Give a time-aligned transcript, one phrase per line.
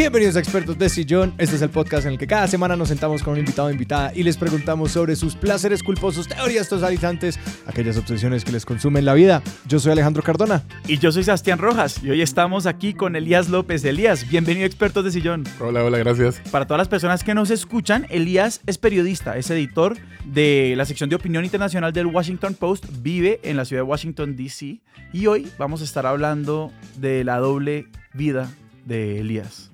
[0.00, 1.34] Bienvenidos a Expertos de Sillón.
[1.36, 3.70] Este es el podcast en el que cada semana nos sentamos con un invitado o
[3.70, 9.04] invitada y les preguntamos sobre sus placeres culposos, teorías totalizantes, aquellas obsesiones que les consumen
[9.04, 9.42] la vida.
[9.68, 10.64] Yo soy Alejandro Cardona.
[10.88, 13.84] Y yo soy Sebastián Rojas y hoy estamos aquí con Elías López.
[13.84, 15.44] Elías, bienvenido a Expertos de Sillón.
[15.60, 16.40] Hola, hola, gracias.
[16.50, 21.10] Para todas las personas que nos escuchan, Elías es periodista, es editor de la sección
[21.10, 24.80] de opinión internacional del Washington Post, vive en la ciudad de Washington, D.C.
[25.12, 28.50] Y hoy vamos a estar hablando de la doble vida
[28.86, 29.69] de Elías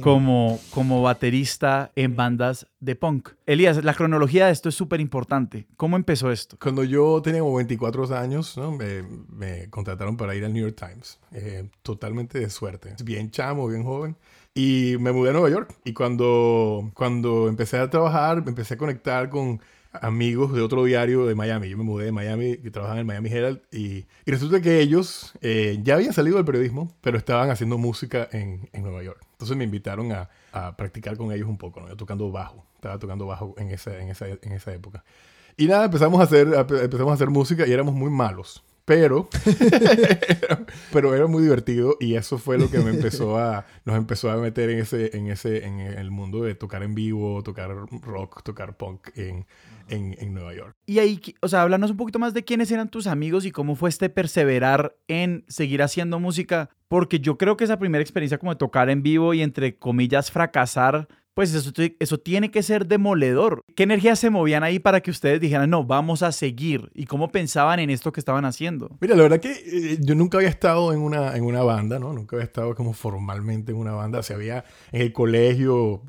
[0.00, 3.30] como, como baterista en bandas de punk.
[3.46, 5.66] Elías, la cronología de esto es súper importante.
[5.76, 6.56] ¿Cómo empezó esto?
[6.60, 11.20] Cuando yo tenía como 24 años, me, me, contrataron para ir al New York Times.
[11.32, 12.94] Eh, totalmente de suerte.
[13.04, 14.16] Bien chamo, bien joven.
[14.54, 15.74] Y me mudé a Nueva York.
[15.84, 19.60] Y cuando, cuando empecé a trabajar, empecé a conectar con
[20.00, 21.68] amigos de otro diario de Miami.
[21.68, 24.80] Yo me mudé de Miami, que trabajaban en el Miami Herald, y, y resulta que
[24.80, 29.20] ellos eh, ya habían salido del periodismo, pero estaban haciendo música en, en Nueva York.
[29.32, 31.88] Entonces me invitaron a, a, practicar con ellos un poco, ¿no?
[31.88, 35.04] Yo tocando bajo, estaba tocando bajo en esa, en esa, en esa época.
[35.56, 38.64] Y nada, empezamos a, hacer, empezamos a hacer música y éramos muy malos.
[38.84, 39.30] Pero,
[40.92, 44.36] pero era muy divertido y eso fue lo que me empezó a, nos empezó a
[44.36, 47.70] meter en ese, en ese, en el mundo de tocar en vivo, tocar
[48.02, 49.46] rock, tocar punk en,
[49.88, 50.76] en, en, Nueva York.
[50.84, 53.74] Y ahí, o sea, háblanos un poquito más de quiénes eran tus amigos y cómo
[53.74, 58.52] fue este perseverar en seguir haciendo música, porque yo creo que esa primera experiencia como
[58.52, 63.64] de tocar en vivo y entre comillas fracasar, pues eso, eso tiene que ser demoledor.
[63.74, 66.90] ¿Qué energías se movían ahí para que ustedes dijeran, no, vamos a seguir?
[66.94, 68.96] ¿Y cómo pensaban en esto que estaban haciendo?
[69.00, 72.12] Mira, la verdad que eh, yo nunca había estado en una, en una banda, ¿no?
[72.12, 74.20] Nunca había estado como formalmente en una banda.
[74.20, 76.02] O sea, había en el colegio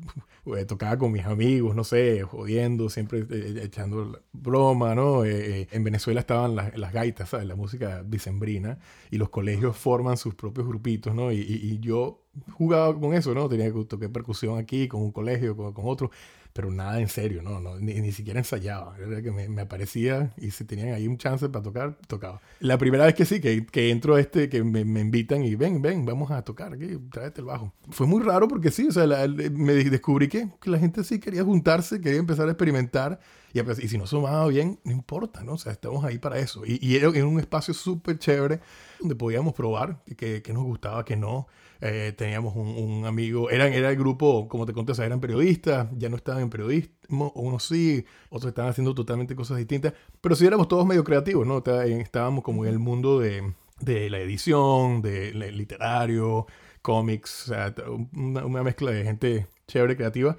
[0.66, 5.24] tocaba con mis amigos, no sé, jodiendo, siempre eh, echando broma, ¿no?
[5.24, 7.46] Eh, en Venezuela estaban las, las, gaitas, ¿sabes?
[7.46, 8.78] La música dicembrina
[9.10, 11.32] y los colegios forman sus propios grupitos, ¿no?
[11.32, 13.48] Y, y, y yo jugaba con eso, ¿no?
[13.48, 16.10] Tenía que tocar percusión aquí, con un colegio, con, con otro
[16.56, 18.96] pero nada en serio, no, no ni, ni, siquiera ensayaba.
[18.98, 22.40] Era que me, me, aparecía y si tenían ahí un chance para tocar, tocaba.
[22.60, 25.54] La primera vez que sí, que, que entro a este, que me, me, invitan y
[25.54, 27.74] ven, ven, vamos a tocar aquí, tráete el bajo.
[27.90, 31.20] Fue muy raro porque sí, o sea, la, me descubrí que, que, la gente sí
[31.20, 33.20] quería juntarse, quería empezar a experimentar
[33.52, 35.52] y, y si no sumaba bien, no importa, ¿no?
[35.52, 36.64] O sea, estamos ahí para eso.
[36.64, 38.60] Y, y era en un espacio súper chévere
[38.98, 41.48] donde podíamos probar que, que nos gustaba, que no.
[41.80, 46.16] Eh, teníamos un, amigo, eran, era el grupo, como te conté, eran periodistas, ya no
[46.16, 50.86] estaban en periodismo, unos sí, otros estaban haciendo totalmente cosas distintas, pero sí éramos todos
[50.86, 51.62] medio creativos, ¿no?
[51.82, 56.46] Estábamos como en el mundo de, de la edición, de, literario,
[56.82, 60.36] cómics, o una, una mezcla de gente chévere, creativa.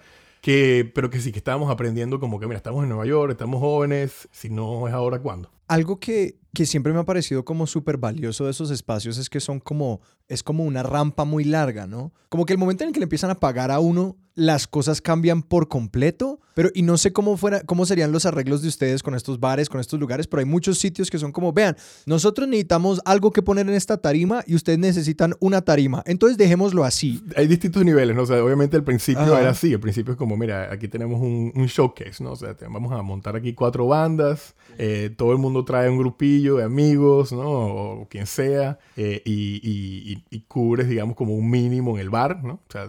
[0.47, 3.59] Que, pero que sí, que estábamos aprendiendo como que, mira, estamos en Nueva York, estamos
[3.59, 5.51] jóvenes, si no es ahora, ¿cuándo?
[5.67, 9.41] Algo que, que siempre me ha parecido como súper valioso de esos espacios es que
[9.41, 9.99] son como,
[10.29, 12.13] es como una rampa muy larga, ¿no?
[12.29, 15.01] Como que el momento en el que le empiezan a pagar a uno, las cosas
[15.01, 19.01] cambian por completo, pero y no sé cómo, fuera, cómo serían los arreglos de ustedes
[19.01, 21.75] con estos bares, con estos lugares, pero hay muchos sitios que son como, vean,
[22.05, 26.83] nosotros necesitamos algo que poner en esta tarima y ustedes necesitan una tarima, entonces dejémoslo
[26.83, 27.19] así.
[27.35, 28.21] Hay distintos niveles, ¿no?
[28.21, 29.41] O sea, obviamente al principio Ajá.
[29.41, 32.33] era así, al principio es como, mira, aquí tenemos un, un showcase, ¿no?
[32.33, 36.57] O sea, vamos a montar aquí cuatro bandas, eh, todo el mundo trae un grupillo
[36.57, 37.49] de amigos, ¿no?
[37.49, 42.43] O quien sea, eh, y, y, y, cubres, digamos, como un mínimo en el bar,
[42.43, 42.53] ¿no?
[42.53, 42.87] O sea,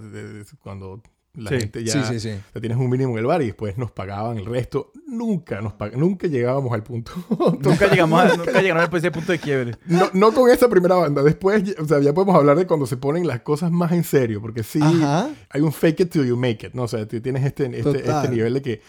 [0.63, 1.03] cuando
[1.39, 2.39] la sí, gente ya sí, sí, sí.
[2.53, 4.93] Sea, tienes un mínimo en el bar y después nos pagaban el resto.
[5.07, 7.13] Nunca nos pag nunca llegábamos al punto.
[7.61, 9.77] nunca llegamos a, nunca llegaron a ese punto de quiebre.
[9.87, 11.23] No, no con esa primera banda.
[11.23, 14.41] Después, o sea, ya podemos hablar de cuando se ponen las cosas más en serio,
[14.41, 15.31] porque sí Ajá.
[15.51, 16.83] hay un fake it till you make it, ¿no?
[16.83, 18.83] O sea, tú tienes este, este, este nivel de que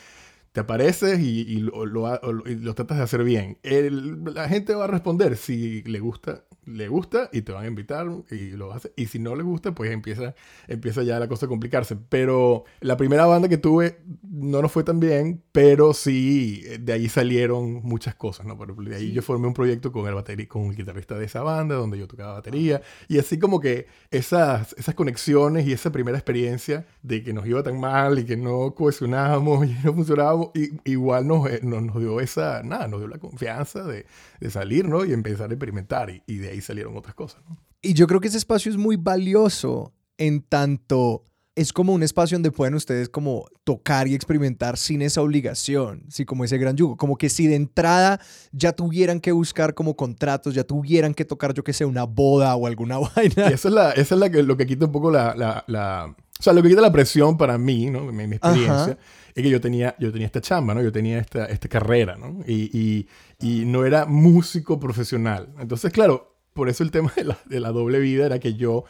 [0.52, 3.58] te apareces y, y, lo, lo, y, lo, tratas de hacer bien.
[3.62, 7.68] El, la gente va a responder si le gusta le gusta y te van a
[7.68, 8.94] invitar y lo hace.
[8.96, 10.36] Y si no le gusta, pues empieza,
[10.68, 11.98] empieza ya la cosa a complicarse.
[12.10, 17.10] Pero la primera banda que tuve no nos fue tan bien, pero sí, de ahí
[17.10, 18.54] salieron muchas cosas, ¿no?
[18.54, 19.14] Ejemplo, de ahí sí.
[19.14, 22.08] yo formé un proyecto con el, batería, con el guitarrista de esa banda, donde yo
[22.08, 22.82] tocaba batería.
[23.08, 27.64] Y así como que esas, esas conexiones y esa primera experiencia de que nos iba
[27.64, 32.20] tan mal y que no cohesionábamos y no funcionábamos, y, igual nos, nos, nos, dio
[32.20, 34.06] esa, nada, nos dio la confianza de,
[34.40, 35.06] de salir, ¿no?
[35.06, 36.10] Y empezar a experimentar.
[36.10, 37.42] Y, y de ahí salieron otras cosas.
[37.48, 37.58] ¿no?
[37.82, 41.26] Y yo creo que ese espacio es muy valioso en tanto
[41.60, 46.24] es como un espacio donde pueden ustedes como tocar y experimentar sin esa obligación, sí,
[46.24, 48.22] como ese gran yugo, como que si de entrada
[48.54, 52.56] ya tuvieran que buscar como contratos, ya tuvieran que tocar, yo que sé, una boda
[52.56, 53.50] o alguna vaina.
[53.50, 55.66] Y esa es, la, esa es la que, lo que quita un poco la, la,
[55.68, 58.06] la, o sea, lo que quita la presión para mí, ¿no?
[58.06, 58.98] Mi, mi experiencia, Ajá.
[59.36, 60.82] es que yo tenía, yo tenía esta chamba, ¿no?
[60.82, 62.40] Yo tenía esta, esta carrera, ¿no?
[62.48, 63.08] Y, y,
[63.42, 65.50] y no era músico profesional.
[65.60, 68.84] Entonces, claro, por eso el tema de la, de la doble vida era que yo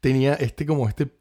[0.00, 1.12] tenía este como este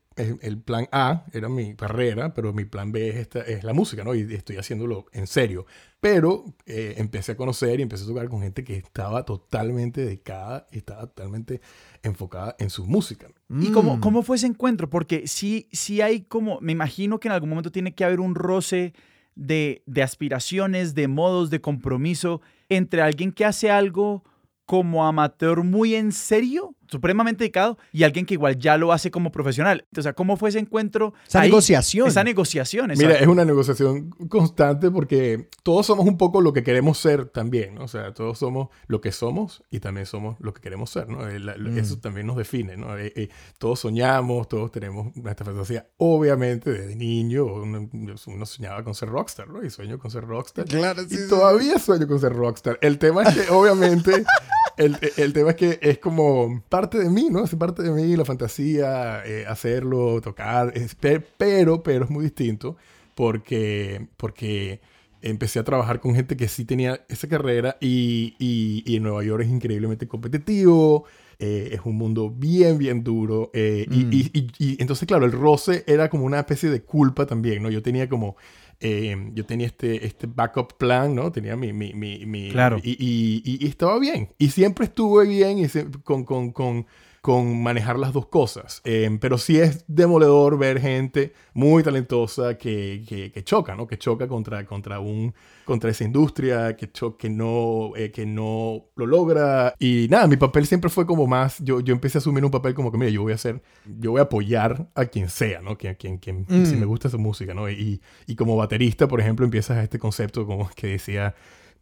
[0.42, 4.04] el plan A era mi carrera, pero mi plan B es, esta, es la música,
[4.04, 4.13] ¿no?
[4.16, 5.66] Y estoy haciéndolo en serio.
[6.01, 10.68] Pero eh, empecé a conocer y empecé a tocar con gente que estaba totalmente dedicada
[10.72, 11.62] y estaba totalmente
[12.04, 13.28] enfocada en su música.
[13.62, 14.00] ¿Y cómo, Mm.
[14.02, 14.90] cómo fue ese encuentro?
[14.90, 18.36] Porque sí, sí hay como, me imagino que en algún momento tiene que haber un
[18.36, 18.94] roce
[19.36, 24.25] de, de aspiraciones, de modos, de compromiso entre alguien que hace algo
[24.69, 29.32] como amateur muy en serio, supremamente dedicado, y alguien que igual ya lo hace como
[29.32, 29.86] profesional.
[29.98, 31.14] O sea, ¿cómo fue ese encuentro?
[31.28, 31.50] Esa ahí?
[31.50, 32.08] negociación.
[32.08, 32.92] Esa negociación.
[32.98, 37.76] Mira, es una negociación constante porque todos somos un poco lo que queremos ser también,
[37.76, 37.84] ¿no?
[37.84, 41.28] O sea, todos somos lo que somos y también somos lo que queremos ser, ¿no?
[41.28, 41.78] Eh, la- Mm.
[41.78, 42.98] Eso también nos define, ¿no?
[42.98, 45.88] Eh, eh, todos soñamos, todos tenemos nuestra fantasía.
[45.98, 47.90] Obviamente, desde niño uno,
[48.28, 49.64] uno soñaba con ser rockstar, ¿no?
[49.64, 50.66] Y sueño con ser rockstar.
[50.66, 52.80] Claro, Y todavía sueño con ser rockstar.
[52.82, 54.24] El tema es que, obviamente,
[54.78, 57.44] el, el tema es que es como parte de mí, ¿no?
[57.44, 60.72] Es parte de mí, la fantasía, eh, hacerlo, tocar.
[60.76, 62.76] es- pe- pero, pero es muy distinto
[63.16, 64.80] porque, porque
[65.22, 69.24] empecé a trabajar con gente que sí tenía esa carrera y, y, y en Nueva
[69.24, 71.06] York es increíblemente competitivo.
[71.42, 73.50] eh, es un mundo bien, bien duro.
[73.54, 74.14] eh, y- Mm.
[74.14, 77.70] y- y entonces, claro, el roce era como una especie de culpa también, ¿no?
[77.70, 78.36] Yo tenía como
[78.81, 81.31] eh, yo tenía este, este backup plan, ¿no?
[81.31, 81.74] Tenía mi...
[81.74, 82.80] mi, mi, mi- Claro.
[82.84, 84.30] Y, y- y- y estaba bien.
[84.38, 86.86] Y siempre estuve bien y se- con, con, con,
[87.21, 88.81] con manejar las dos cosas.
[88.86, 93.88] Eh, pero sí es demoledor ver gente muy talentosa que, que, que choca, ¿no?
[93.88, 95.33] Que choca contra, contra, un,
[95.66, 99.74] contra esa industria, que, cho- que, no, eh, que no lo logra.
[99.80, 101.60] Y nada, mi papel siempre fue como más...
[101.60, 103.62] Yo, yo empecé a asumir un papel como que, mira, yo voy a hacer...
[104.00, 105.77] Yo voy a apoyar a quien sea, ¿no?
[105.77, 106.66] Quien, quien, quien, Mm.
[106.66, 107.69] Si me gusta esa música, ¿no?
[107.69, 111.36] Y, y como baterista, por ejemplo, empiezas a este concepto como que decía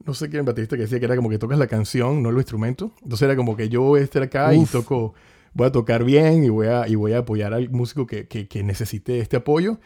[0.05, 2.41] no sé quién baterista que decía que era como que tocas la canción, no los
[2.41, 2.91] instrumentos.
[3.01, 5.13] Entonces era como que yo voy a estar acá y toco,
[5.53, 8.47] voy a tocar bien y voy a, y voy a apoyar al músico que, que,
[8.47, 9.79] que necesite este apoyo.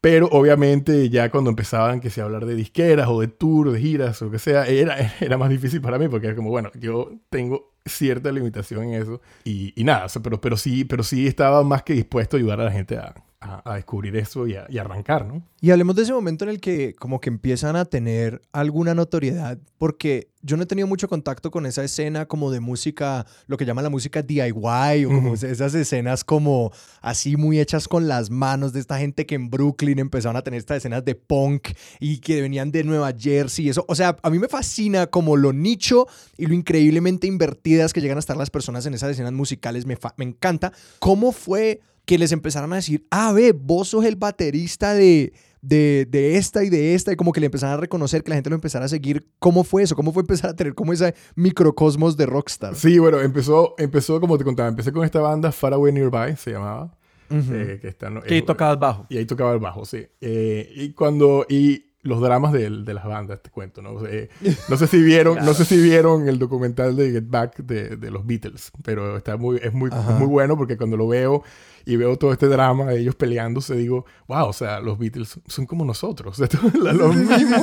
[0.00, 4.20] Pero obviamente ya cuando empezaban que se hablar de disqueras o de tour, de giras
[4.22, 7.12] o lo que sea, era, era más difícil para mí porque era como, bueno, yo
[7.28, 11.26] tengo cierta limitación en eso y, y nada, o sea, pero, pero, sí, pero sí
[11.26, 14.54] estaba más que dispuesto a ayudar a la gente a, a, a descubrir eso y
[14.54, 15.42] a, y arrancar, ¿no?
[15.62, 19.58] Y hablemos de ese momento en el que como que empiezan a tener alguna notoriedad,
[19.78, 23.64] porque yo no he tenido mucho contacto con esa escena como de música, lo que
[23.64, 25.46] llaman la música DIY, o como Ujú.
[25.46, 26.70] esas escenas como
[27.00, 30.58] así muy hechas con las manos de esta gente que en Brooklyn empezaron a tener
[30.58, 34.30] estas escenas de punk y que venían de Nueva Jersey, y eso, o sea, a
[34.30, 38.50] mí me fascina como lo nicho y lo increíblemente invertidas que llegan a estar las
[38.50, 40.72] personas en esas escenas musicales, me, me encanta.
[40.98, 45.32] ¿Cómo fue que les empezaron a decir, ah, ve, vos sos el baterista de,
[45.62, 48.34] de, de esta y de esta, y como que le empezaron a reconocer, que la
[48.36, 49.28] gente lo empezara a seguir.
[49.38, 49.94] ¿Cómo fue eso?
[49.94, 52.74] ¿Cómo fue empezar a tener como ese microcosmos de rockstar?
[52.74, 56.52] Sí, bueno, empezó, empezó como te contaba, empecé con esta banda Far Away Nearby, se
[56.52, 56.96] llamaba.
[57.30, 57.52] Ujú.
[57.54, 59.06] eh, que está, no- Que eh, tocabas bajo.
[59.08, 60.04] Y ahí tocaba el bajo, sí.
[60.20, 61.46] Eh, y cuando...
[61.48, 64.06] Y los dramas de, de las bandas, te cuento, ¿no?
[64.06, 64.30] Eh,
[64.70, 68.10] no sé si vieron, no sé si vieron el documental de Get Back de, de
[68.10, 70.12] los Beatles, pero está muy, es muy, Ajá.
[70.18, 71.42] muy bueno porque cuando lo veo
[71.84, 75.66] y veo todo este drama de ellos peleándose, digo, wow, o sea, los Beatles son
[75.66, 76.38] como nosotros,
[76.74, 77.62] los mismos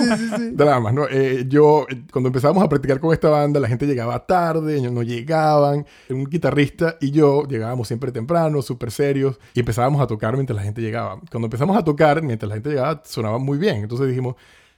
[0.53, 1.07] dramas, ¿no?
[1.09, 4.91] Eh, yo, eh, cuando empezamos a practicar con esta banda, la gente llegaba tarde, ellos
[4.91, 10.35] no llegaban, un guitarrista y yo llegábamos siempre temprano, súper serios, y empezábamos a tocar
[10.35, 11.19] mientras la gente llegaba.
[11.31, 14.35] Cuando empezamos a tocar, mientras la gente llegaba, sonaba muy bien, entonces dijimos,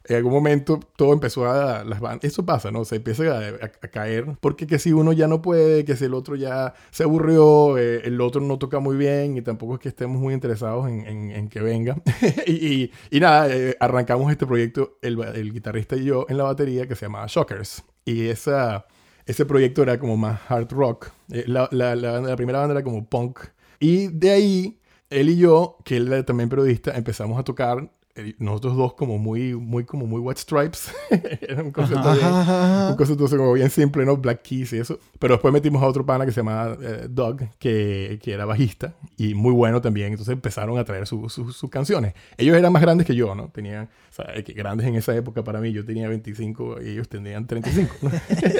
[0.10, 3.88] en algún momento todo empezó a las eso pasa no se empieza a, a- a
[3.90, 7.78] caer porque que si uno ya no puede que si el otro ya se aburrió
[7.78, 11.06] eh, el otro no toca muy bien y tampoco es que estemos muy interesados en,
[11.08, 11.96] en- en que venga.
[12.46, 12.52] Y,
[12.84, 16.88] y- y nada eh, arrancamos este proyecto el, el guitarrista y yo en la batería
[16.88, 17.84] que se llamaba Shockers.
[18.06, 18.86] Y esa
[19.26, 21.10] ese proyecto era como más hard rock.
[21.32, 23.40] Eh, la, la- la- la primera banda era como punk.
[23.80, 27.92] Y de ahí él y yo que él era también periodista empezamos a tocar
[28.38, 30.92] nosotros dos como muy, muy, como muy White Stripes.
[31.42, 32.26] Era un concepto, bien,
[32.90, 34.18] un concepto así como bien simple, ¿no?
[34.18, 35.00] Black Keys y eso.
[35.20, 38.94] Pero después metimos a otro pana que se llamaba eh, Doug, que, que era bajista
[39.18, 40.10] y muy bueno también.
[40.12, 42.14] Entonces empezaron a traer su- su- sus canciones.
[42.38, 43.50] Ellos eran más grandes que yo, ¿no?
[43.50, 45.72] Tenían, o sea, eh, que grandes en esa época para mí.
[45.72, 48.10] Yo tenía 25 y ellos tenían 35, ¿no?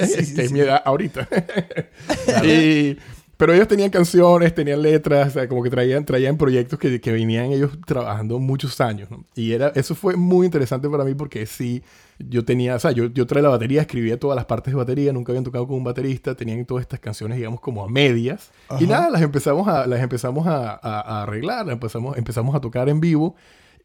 [0.06, 0.54] sí, que es sí.
[0.54, 1.28] mi edad ahorita.
[2.44, 2.96] y,
[3.40, 7.10] pero ellos tenían canciones, tenían letras, o sea, como que traían, traían proyectos que, que
[7.12, 9.24] venían ellos trabajando muchos años, ¿no?
[9.34, 11.82] Y era, eso fue muy interesante para mí porque sí,
[12.18, 15.12] yo tenía, o sea, yo, yo traía la batería, escribía todas las partes de batería,
[15.12, 18.50] nunca habían tocado con un baterista, tenían todas estas canciones, digamos, como a medias.
[18.78, 22.60] Y nada, las empezamos a, las empezamos a, a- a arreglar, las empezamos, empezamos a
[22.60, 23.34] tocar en vivo.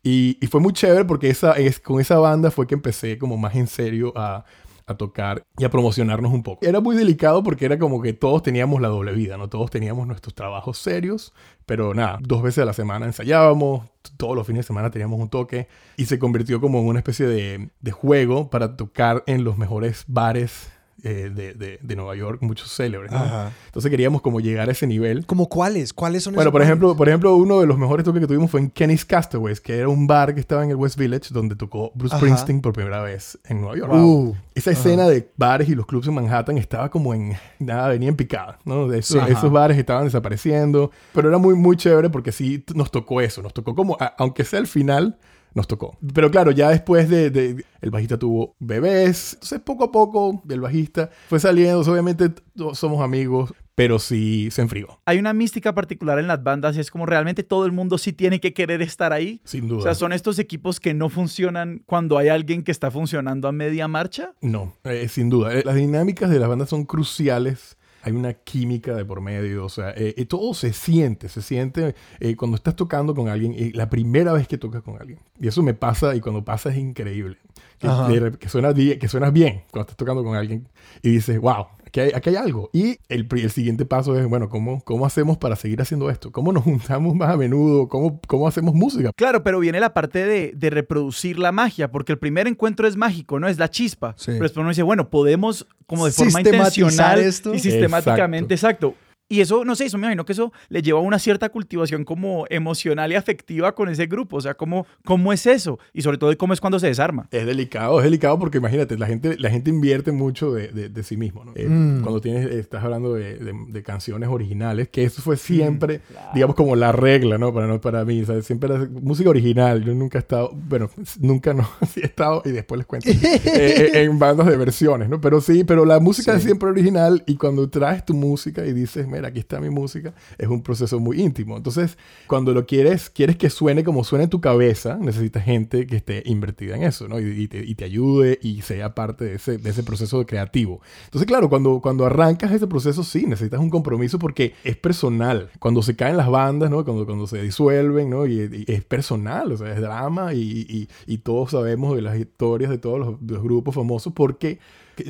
[0.03, 3.38] Y, y fue muy chévere porque esa, es, con esa banda fue que empecé como
[3.38, 4.45] más en serio a,
[4.88, 6.65] a tocar y a promocionarnos un poco.
[6.65, 9.50] Era muy delicado porque era como que todos teníamos la doble vida, ¿no?
[9.50, 11.34] Todos teníamos nuestros trabajos serios,
[11.65, 15.30] pero nada, dos veces a la semana ensayábamos, todos los fines de semana teníamos un
[15.30, 19.58] toque y se convirtió como en una especie de, de juego para tocar en los
[19.58, 20.70] mejores bares
[21.07, 23.12] eh, de, de, de, Nueva York, muchos célebres.
[23.12, 23.24] ¿no?
[23.67, 25.24] Entonces queríamos como llegar a ese nivel.
[25.27, 25.93] ¿Como cuáles?
[25.93, 28.62] ¿Cuáles son Bueno, por ejemplo, por ejemplo, uno de los mejores toques que tuvimos fue
[28.62, 31.91] en Kenny's Castaways, que era un bar que estaba en el West Village donde tocó
[31.93, 32.25] Bruce Ajá.
[32.25, 33.93] Springsteen por primera vez en Nueva York.
[33.93, 37.38] Uh, Esa escena de bares y los clubs en Manhattan estaba como en...
[37.59, 38.88] Nada, venía en picada, ¿no?
[38.88, 40.89] De eso, esos bares estaban desapareciendo.
[41.13, 43.43] Pero era muy, muy chévere porque sí nos tocó eso.
[43.43, 45.19] Nos tocó como, a, aunque sea el final
[45.55, 45.97] nos tocó.
[46.13, 50.62] Pero claro, ya después de, de, el bajista tuvo bebés, entonces poco a poco el
[50.62, 55.00] bajista fue saliendo, obviamente todos somos amigos, pero sí se enfrió.
[55.05, 58.13] Hay una mística particular en las bandas y es como realmente todo el mundo sí
[58.13, 59.41] tiene que querer estar ahí.
[59.43, 59.79] Sin duda.
[59.79, 63.51] O sea, son estos equipos que no funcionan cuando hay alguien que está funcionando a
[63.51, 64.33] media marcha.
[64.41, 65.51] No, eh, sin duda.
[65.63, 69.89] Las dinámicas de las bandas son cruciales hay una química de por medio, o sea,
[69.89, 74.31] eh, eh, todo se siente, se siente eh, cuando estás tocando con alguien, la primera
[74.31, 75.17] vez que tocas con alguien.
[75.41, 77.38] Y eso me pasa, y cuando pasa es increíble.
[77.79, 80.67] Que, que, suena, que suenas bien cuando estás tocando con alguien
[81.03, 82.69] y dices, wow, aquí hay, aquí hay algo.
[82.74, 86.31] Y el, el, siguiente paso es, bueno, ¿cómo, ¿cómo hacemos para seguir haciendo esto?
[86.31, 87.88] ¿Cómo nos juntamos más a menudo?
[87.88, 89.12] ¿Cómo, cómo hacemos música?
[89.15, 92.95] Claro, pero viene la parte de, de reproducir la magia, porque el primer encuentro es
[92.95, 93.47] mágico, ¿no?
[93.47, 94.15] Es la chispa.
[94.17, 94.27] Sí.
[94.27, 97.53] Pero después uno dice, bueno, podemos como de forma intencional esto.
[97.53, 98.88] y sistemáticamente, exacto.
[98.88, 99.04] exacto.
[99.27, 102.05] Y eso, no sé, eso me imagino que eso le lleva a una cierta cultivación
[102.05, 104.38] como emocional y afectiva con ese grupo.
[104.38, 105.79] O sea, ¿cómo, cómo es eso?
[105.94, 107.27] Y sobre todo, ¿cómo es cuando se desarma?
[107.32, 111.03] Es delicado, es delicado porque imagínate, la gente, la gente invierte mucho de, de, de
[111.03, 111.44] sí mismo.
[111.44, 111.53] ¿no?
[111.55, 112.01] Eh, mm.
[112.01, 116.29] Cuando tienes, estás hablando de, de, canciones originales, que eso fue siempre, mm, claro.
[116.36, 117.51] digamos, como la regla, ¿no?
[117.51, 118.46] Para, no, para mí, ¿sabes?
[118.46, 119.84] Siempre la música original.
[119.84, 124.03] Yo nunca he estado, bueno, nunca no, sí he estado, y después les cuento, eh,
[124.03, 125.20] en bandas de versiones, ¿no?
[125.20, 126.38] Pero sí, pero la música sí.
[126.38, 130.13] es siempre original y cuando traes tu música y dices, mira, aquí está mi música,
[130.38, 131.57] es un proceso muy íntimo.
[131.57, 135.95] Entonces, cuando lo quieres, quieres que suene como suena en tu cabeza, necesitas gente que
[135.98, 137.19] esté invertida en eso, ¿no?
[137.19, 140.81] Y, y, te, y te, ayude y sea parte de ese, de ese, proceso creativo.
[141.05, 145.50] Entonces, claro, cuando, cuando arrancas ese proceso, sí, necesitas un compromiso porque es personal.
[145.60, 146.84] Cuando se caen las bandas, ¿no?
[146.84, 148.25] Cuando, cuando se disuelven, ¿no?
[148.25, 150.88] Y, y es personal, o sea, es drama y,
[151.24, 154.60] todos sabemos de las historias de todos los, los grupos famosos porque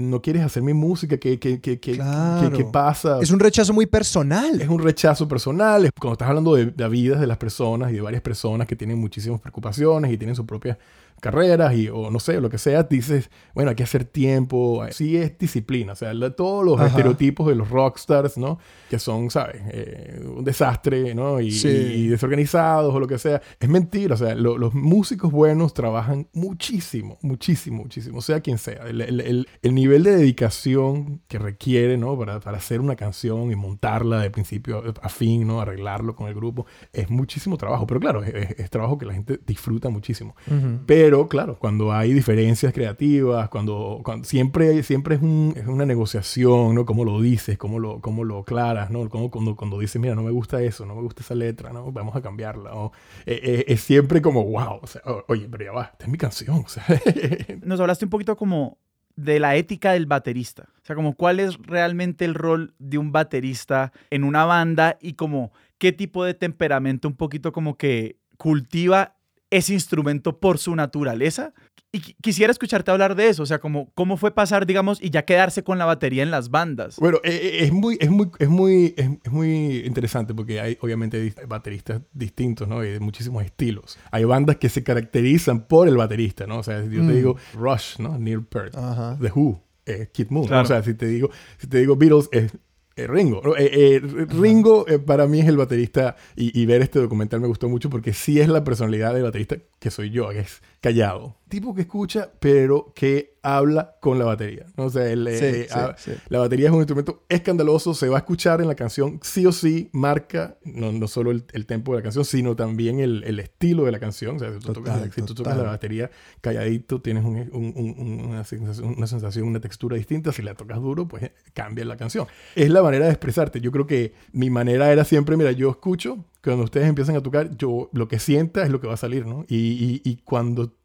[0.01, 2.55] no quieres hacer mi música, ¿qué, qué, qué, claro.
[2.55, 3.19] qué, pasa?
[3.21, 4.61] Es un rechazo muy personal.
[4.61, 5.89] Es un rechazo personal.
[5.99, 8.99] Cuando estás hablando de las vidas de las personas y de varias personas que tienen
[8.99, 10.77] muchísimas preocupaciones y tienen su propia
[11.21, 14.85] carreras y, o no sé, lo que sea, dices, bueno, hay que hacer tiempo.
[14.91, 15.93] Sí es disciplina.
[15.93, 16.87] O sea, todos los Ajá.
[16.87, 18.59] estereotipos de los rockstars, ¿no?
[18.89, 19.61] Que son, ¿sabes?
[19.71, 21.39] Eh, un desastre, ¿no?
[21.41, 21.67] Y, sí.
[21.67, 23.41] y, desorganizados o lo que sea.
[23.59, 24.13] Es mentira.
[24.13, 28.21] O sea, lo, los músicos buenos trabajan muchísimo, muchísimo, muchísimo.
[28.21, 28.83] Sea quien sea.
[28.87, 32.17] El, el, el, el nivel de dedicación que requiere, ¿no?
[32.17, 35.61] Para, para, hacer una canción y montarla de principio a fin, ¿no?
[35.61, 36.65] Arreglarlo con el grupo.
[36.93, 37.87] Es muchísimo trabajo.
[37.87, 40.35] Pero claro, es, es trabajo que la gente disfruta muchísimo.
[40.47, 40.79] Uh -huh.
[40.85, 45.85] Pero pero claro, cuando hay diferencias creativas, cuando, cuando siempre, siempre es, un, es, una
[45.85, 46.83] negociación, ¿no?
[46.83, 49.07] Cómo lo dices, cómo lo, cómo lo aclaras, ¿no?
[49.07, 51.91] Cómo, cuando, cuando dices, mira, no me gusta eso, no me gusta esa letra, ¿no?
[51.91, 52.71] Vamos a cambiarla.
[52.71, 52.91] ¿no?
[53.27, 56.17] Eh, eh, es siempre como, wow, o sea, oye, pero ya va, esta es mi
[56.17, 56.55] canción.
[56.55, 56.65] O.
[57.63, 58.79] Nos hablaste un poquito como
[59.15, 60.69] de la ética del baterista.
[60.81, 65.13] O sea, como cuál es realmente el rol de un baterista en una banda y
[65.13, 69.14] como qué tipo de temperamento un poquito como que cultiva
[69.49, 71.53] ese instrumento por su naturaleza.
[71.91, 75.23] Y quisiera escucharte hablar de eso, o sea, como cómo fue pasar, digamos, y ya
[75.23, 76.97] quedarse con la batería en las bandas.
[76.97, 82.67] Bueno, es muy, es muy, es muy, es, muy interesante porque hay obviamente bateristas distintos,
[82.67, 82.83] ¿no?
[82.83, 83.97] Y de muchísimos estilos.
[84.11, 86.59] Hay bandas que se caracterizan por el baterista, ¿no?
[86.59, 87.07] O sea, yo mm.
[87.07, 88.17] te digo Rush, ¿no?
[88.17, 89.19] Neil Peart, uh -huh.
[89.21, 90.47] The Who, eh, Kid Moon.
[90.47, 90.63] Claro.
[90.63, 92.51] O sea, si te digo, si te digo Beatles, es
[92.95, 93.55] eh, Ringo.
[93.57, 97.47] Eh, eh, Ringo eh, para mí es el baterista y, y, ver este documental me
[97.47, 101.35] gustó mucho porque sí es la personalidad del baterista que soy yo, que es callado.
[101.47, 104.65] Tipo que escucha, pero que habla con la batería.
[104.75, 104.85] ¿no?
[104.85, 106.13] O sea, el, sí, eh, sí, a, sí.
[106.27, 109.51] la batería es un instrumento escandaloso, se va a escuchar en la canción, sí o
[109.51, 113.39] sí, marca no, no solo el, el tempo de la canción, sino también el, el,
[113.39, 114.37] estilo de la canción.
[114.37, 116.09] O sea, si tú, total, tocas, si tú tocas, la batería
[116.41, 120.31] calladito, tienes un, un, un, una, sensación, una sensación, una textura distinta.
[120.31, 122.25] Si la tocas duro, pues cambia la canción.
[122.55, 123.61] Es la manera de expresarte.
[123.61, 127.55] Yo creo que mi manera era siempre, mira, yo escucho, cuando ustedes empiezan a tocar,
[127.57, 129.45] yo lo que sienta es lo que va a salir, ¿no?
[129.47, 130.75] Y, y, y cuando...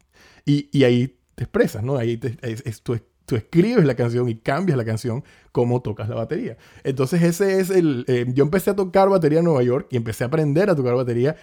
[0.45, 1.97] Y, y, ahí te expresas, ¿no?
[1.97, 6.09] Ahí te, es, es, tú, tú, escribes la canción y cambias la canción como tocas
[6.09, 6.57] la batería.
[6.83, 8.05] Entonces ese es el...
[8.07, 10.95] Eh, yo empecé a tocar batería en Nueva York y empecé a aprender a tocar
[10.95, 11.35] batería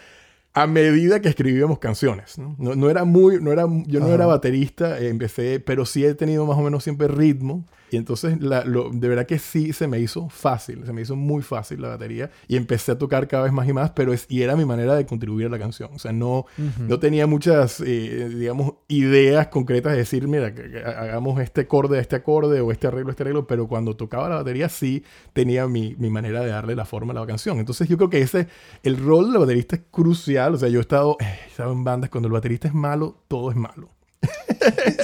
[0.52, 2.38] a medida que escribíamos canciones.
[2.38, 4.14] No, no, no era muy, no era, yo no Ajá.
[4.14, 7.64] era baterista, eh, empecé, pero sí he tenido más o menos siempre ritmo.
[7.90, 11.16] Y entonces, la- lo- de verdad que sí se me hizo fácil, se me hizo
[11.16, 12.30] muy fácil la batería.
[12.47, 14.95] Y empecé a tocar cada vez más y más, pero es, y era mi manera
[14.95, 15.90] de contribuir a la canción.
[15.95, 16.47] O sea, no,
[16.88, 21.99] no tenía muchas, eh, digamos, ideas concretas de decir, mira, que- que hagamos este acorde
[21.99, 25.02] a este acorde o este arreglo este arreglo, pero cuando tocaba la batería sí
[25.33, 27.59] tenía mi, mi manera de darle la forma a la canción.
[27.59, 28.49] Entonces yo creo que ese,
[28.83, 30.54] el rol del baterista es crucial.
[30.54, 33.16] O sea, yo he estado, eh, he estado en bandas, cuando el baterista es malo,
[33.28, 33.90] todo es malo.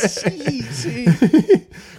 [0.09, 1.05] Sí, sí.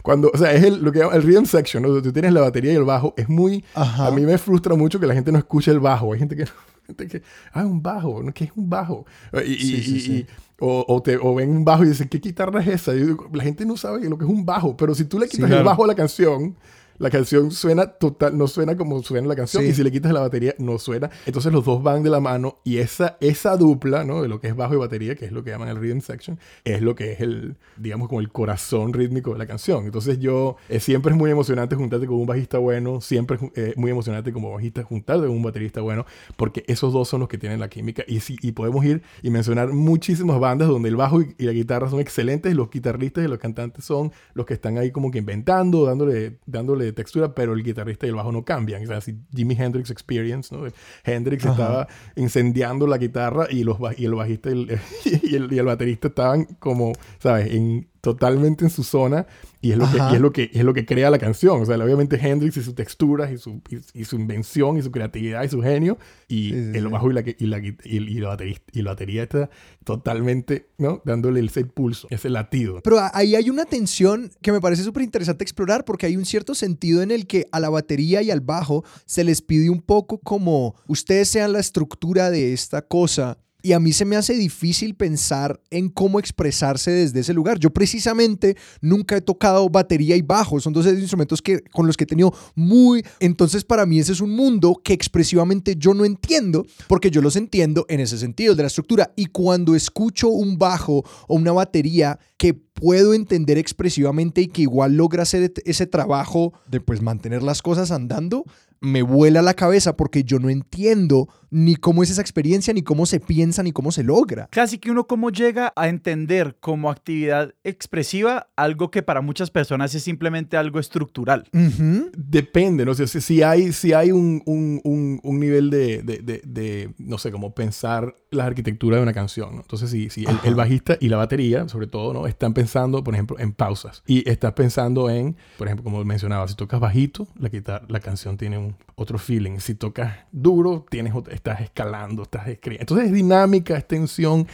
[0.01, 2.01] Cuando, o sea, es el, lo que llaman el rhythm section, ¿no?
[2.01, 3.13] Tú tienes la batería y el bajo.
[3.17, 3.63] Es muy...
[3.73, 4.07] Ajá.
[4.07, 6.13] A mí me frustra mucho que la gente no escuche el bajo.
[6.13, 6.45] Hay gente que...
[6.85, 7.21] gente que
[7.53, 8.21] ah, un bajo.
[8.21, 8.33] ¿no?
[8.33, 9.05] ¿Qué es un bajo?
[9.45, 10.25] Y, y- Sí, sí, y- sí.
[10.59, 12.93] o, o, te, o ven un bajo y dicen, ¿qué guitarra es esa?
[12.93, 14.75] Yo digo, la gente no sabe lo que es un bajo.
[14.77, 15.65] Pero si tú le Sí, quitas el claro.
[15.65, 16.55] bajo a la canción...
[16.97, 19.69] La canción suena total, no suena como suena la canción Sí.
[19.69, 21.09] y si le quitas la batería no suena.
[21.25, 24.21] Entonces los dos van de la mano y esa, esa dupla, ¿no?
[24.21, 26.39] De lo que es bajo y batería, que es lo que llaman el rhythm section,
[26.63, 29.85] es lo que es el, digamos, como el corazón rítmico de la canción.
[29.85, 33.73] Entonces yo, eh, siempre es muy emocionante juntarte con un bajista bueno, siempre es eh,
[33.75, 36.05] muy emocionante como bajista juntarte con un baterista bueno,
[36.37, 38.03] porque esos dos son los que tienen la química.
[38.07, 41.51] Y, sí, y podemos ir y mencionar muchísimas bandas donde el bajo y, y la
[41.51, 45.17] guitarra son excelentes los guitarristas y los cantantes son los que están ahí como que
[45.19, 48.83] inventando, dándole, dándole textura, pero el guitarrista y el bajo no cambian.
[48.83, 50.65] O sea, si Jimi Hendrix Experience, ¿no?
[51.03, 51.53] Hendrix Ajá.
[51.53, 54.79] estaba incendiando la guitarra y, los, y el bajista y el,
[55.23, 57.53] y el, y el baterista estaban como, ¿sabes?
[57.53, 59.25] En, totalmente en su zona
[59.61, 61.59] y es lo, que, y es lo que es lo que crea la canción.
[61.61, 64.91] O sea, obviamente Hendrix y sus texturas y su, y, y su invención y su
[64.91, 65.97] creatividad y su genio
[66.27, 66.87] y Sí, sí, el sí.
[66.91, 69.49] bajo y la, y la, y, la batería, y la batería está
[69.83, 71.01] totalmente, ¿no?
[71.05, 72.81] Dándole el set pulso, ese latido.
[72.83, 76.25] Pero a- ahí hay una tensión que me parece súper interesante explorar porque hay un
[76.25, 79.81] cierto sentido en el que a la batería y al bajo se les pide un
[79.81, 83.37] poco como ustedes sean la estructura de esta cosa.
[83.65, 87.57] Y a mí se me hace difícil pensar en cómo expresarse desde ese lugar.
[87.57, 90.59] Yo precisamente nunca he tocado batería y bajo.
[90.59, 93.03] Son dos instrumentos que, con los que he tenido muy...
[93.19, 97.37] Entonces para mí ese es un mundo que expresivamente yo no entiendo porque yo los
[97.37, 99.11] entiendo en ese sentido, de la estructura.
[99.15, 104.95] Y cuando escucho un bajo o una batería que puedo entender expresivamente y que igual
[104.97, 108.43] logra hacer ese trabajo de pues mantener las cosas andando,
[108.81, 113.05] me vuela la cabeza porque yo no entiendo ni cómo es esa experiencia, ni cómo
[113.05, 114.49] se piensa, ni cómo se logra.
[114.51, 119.95] Casi que uno cómo llega a entender como actividad expresiva algo que para muchas personas
[119.95, 121.47] es simplemente algo estructural.
[121.53, 122.11] Ujú.
[122.17, 122.93] Depende, ¿no?
[122.93, 126.93] sé si, si hay, si hay un, un, un, un nivel de, de, de, de,
[126.97, 129.61] no sé, como pensar la arquitectura de una canción, ¿no?
[129.61, 132.27] Entonces, si, si el, el bajista y la batería, sobre todo, ¿no?
[132.27, 132.64] Están pensando,
[133.03, 134.03] por ejemplo, en pausas.
[134.07, 138.37] Y estás pensando en, por ejemplo, como mencionaba, si tocas bajito, la, guitarra, la canción
[138.37, 139.59] tiene un, otro feeling.
[139.59, 142.81] Si tocas duro, tienes, estás escalando, estás escribiendo.
[142.83, 144.47] Entonces, es dinámica, es tensión,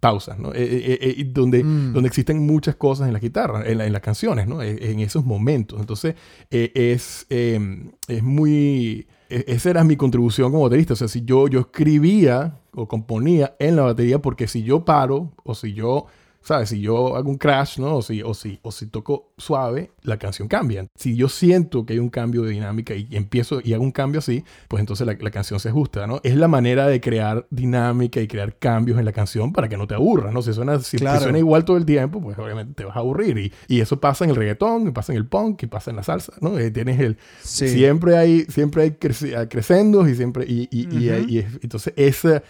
[0.00, 0.52] pausas, ¿no?
[0.52, 1.94] Eh, eh, eh, donde, Mm.
[1.94, 4.60] donde existen muchas cosas en la guitarra, en, la- en las canciones, ¿no?
[4.60, 5.80] Eh, En esos momentos.
[5.80, 6.14] Entonces,
[6.50, 9.06] eh, es, eh, es muy...
[9.30, 10.92] e- Esa era mi contribución como baterista.
[10.92, 15.32] O sea, si yo, yo escribía o componía en la batería, porque si yo paro
[15.42, 16.06] o si yo,
[16.44, 16.68] ¿sabes?
[16.68, 17.96] Si yo hago un crash, ¿no?
[17.96, 20.86] O si, o si, o si toco suave, la canción cambia.
[20.94, 24.20] Si yo siento que hay un cambio de dinámica y empiezo y hago un cambio
[24.20, 26.20] así, pues entonces la, la canción se ajusta, ¿no?
[26.22, 29.86] Es la manera de crear dinámica y crear cambios en la canción para que no
[29.86, 30.42] te aburras, ¿no?
[30.42, 31.20] Si suena, si, Claro.
[31.22, 33.38] suena igual todo el tiempo, pues obviamente te vas a aburrir.
[33.38, 35.96] Y, y eso pasa en el reggaetón, y pasa en el punk, y pasa en
[35.96, 36.58] la salsa, ¿no?
[36.58, 37.68] Eh, tienes el, Sí.
[37.68, 41.28] Siempre hay, siempre hay creci- ah, crescendos y siempre, y, y, y- Ujú.
[41.28, 41.94] y es- entonces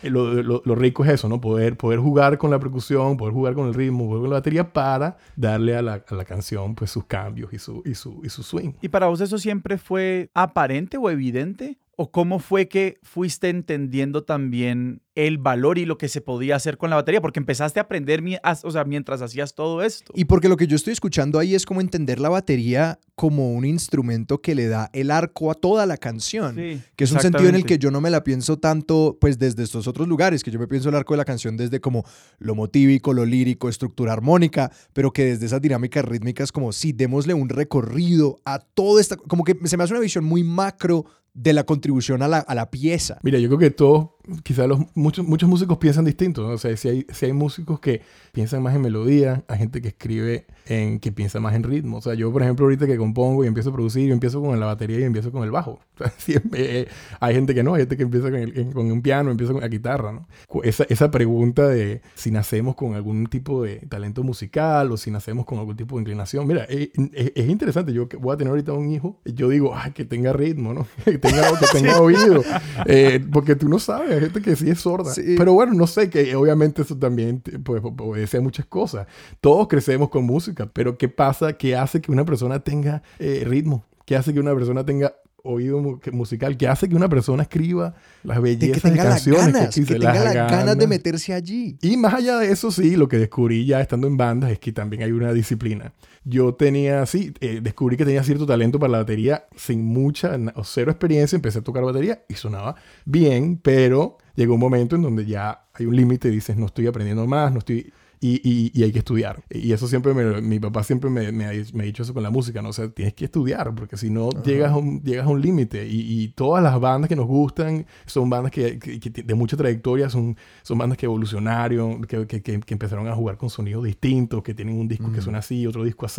[0.02, 1.40] lo, lo- lo rico es eso, ¿no?
[1.40, 5.16] Poder, poder jugar con la percusión, poder jugar con el ritmo, con la batería para
[5.36, 8.42] darle a la, a la canción pues sus cambios y su, y su, y su
[8.42, 8.72] swing.
[8.80, 11.78] ¿Y para vos eso siempre fue aparente o evidente?
[11.96, 16.76] ¿O cómo fue que fuiste entendiendo también el valor y lo que se podía hacer
[16.76, 17.20] con la batería?
[17.20, 18.22] Porque empezaste a aprender
[18.62, 20.12] o sea, mientras hacías todo esto.
[20.16, 23.64] Y porque lo que yo estoy escuchando ahí es como entender la batería como un
[23.64, 26.56] instrumento que le da el arco a toda la canción.
[26.56, 29.38] Sí, Que es un sentido en el que yo no me la pienso tanto, pues
[29.38, 32.04] desde estos otros lugares, que yo me pienso el arco de la canción desde como
[32.38, 37.34] lo motívico, lo lírico, estructura armónica, pero que desde esas dinámicas rítmicas, como si démosle
[37.34, 41.04] un recorrido a todo esta, como que se me hace una visión muy macro
[41.34, 43.18] de la contribución a la, a la pieza.
[43.22, 44.10] Mira, yo creo que todos,
[44.42, 46.48] quizás los, muchos, muchos músicos piensan distinto, ¿no?
[46.50, 49.88] O sea, si hay, si hay músicos que piensan más en melodía, hay gente que
[49.88, 51.98] escribe en, que piensa más en ritmo.
[51.98, 54.58] O sea, yo, por ejemplo, ahorita que compongo y empiezo a producir, yo empiezo con
[54.58, 55.80] la batería y empiezo con el bajo.
[55.94, 56.88] O sea, siempre, eh,
[57.20, 59.62] hay gente que no, hay gente que empieza con, el- con un piano, empieza con
[59.62, 60.26] la guitarra, ¿no?
[60.64, 65.46] Esa, esa pregunta de si nacemos con algún tipo de talento musical o si nacemos
[65.46, 66.48] con algún tipo de inclinación.
[66.48, 67.92] Mira, eh, es, es interesante.
[67.92, 70.84] Yo que voy a tener ahorita un hijo, yo digo, ay, que tenga ritmo, ¿no?
[71.04, 72.42] que tenga, que tenga oído.
[72.86, 74.13] Eh, porque tú no sabes.
[74.14, 75.12] Hay gente que sí es sorda.
[75.12, 75.34] Sí.
[75.36, 79.06] Pero bueno, no sé, que obviamente eso también pues, obedece a muchas cosas.
[79.40, 81.52] Todos crecemos con música, pero ¿qué pasa?
[81.54, 83.84] ¿Qué hace que una persona tenga eh, ritmo?
[84.04, 86.56] ¿Qué hace que una persona tenga oído mu- que- musical?
[86.56, 89.52] ¿Qué hace que una persona escriba las De bellezas que de, tenga las canciones?
[89.52, 91.78] ganas, que, tenga las las ganas de meterse allí.
[91.82, 94.72] Y más allá de eso, sí, lo que descubrí ya estando en bandas es que
[94.72, 95.92] también hay una disciplina.
[96.24, 100.64] Yo tenía, sí, eh, descubrí que tenía cierto talento para la batería sin mucha o
[100.64, 101.36] cero experiencia.
[101.36, 105.86] Empecé a tocar batería y sonaba bien, pero llegó un momento en donde ya hay
[105.86, 107.92] un límite dices, no estoy aprendiendo más, no estoy...
[108.20, 109.42] Y, y- y hay que estudiar.
[109.50, 112.22] Y eso siempre me, mi papá siempre me, me ha, me ha dicho eso con
[112.22, 112.70] la música, ¿no?
[112.70, 115.86] O sea, tienes que estudiar, porque si no llegas a un, llegas a un límite.
[115.86, 119.56] Y, y todas las bandas que nos gustan son bandas que, que- que de mucha
[119.56, 124.54] trayectoria, son, son bandas que evolucionaron, que, que- empezaron a jugar con sonidos distintos, que
[124.54, 126.14] tienen un disco que suena así, otro disco así.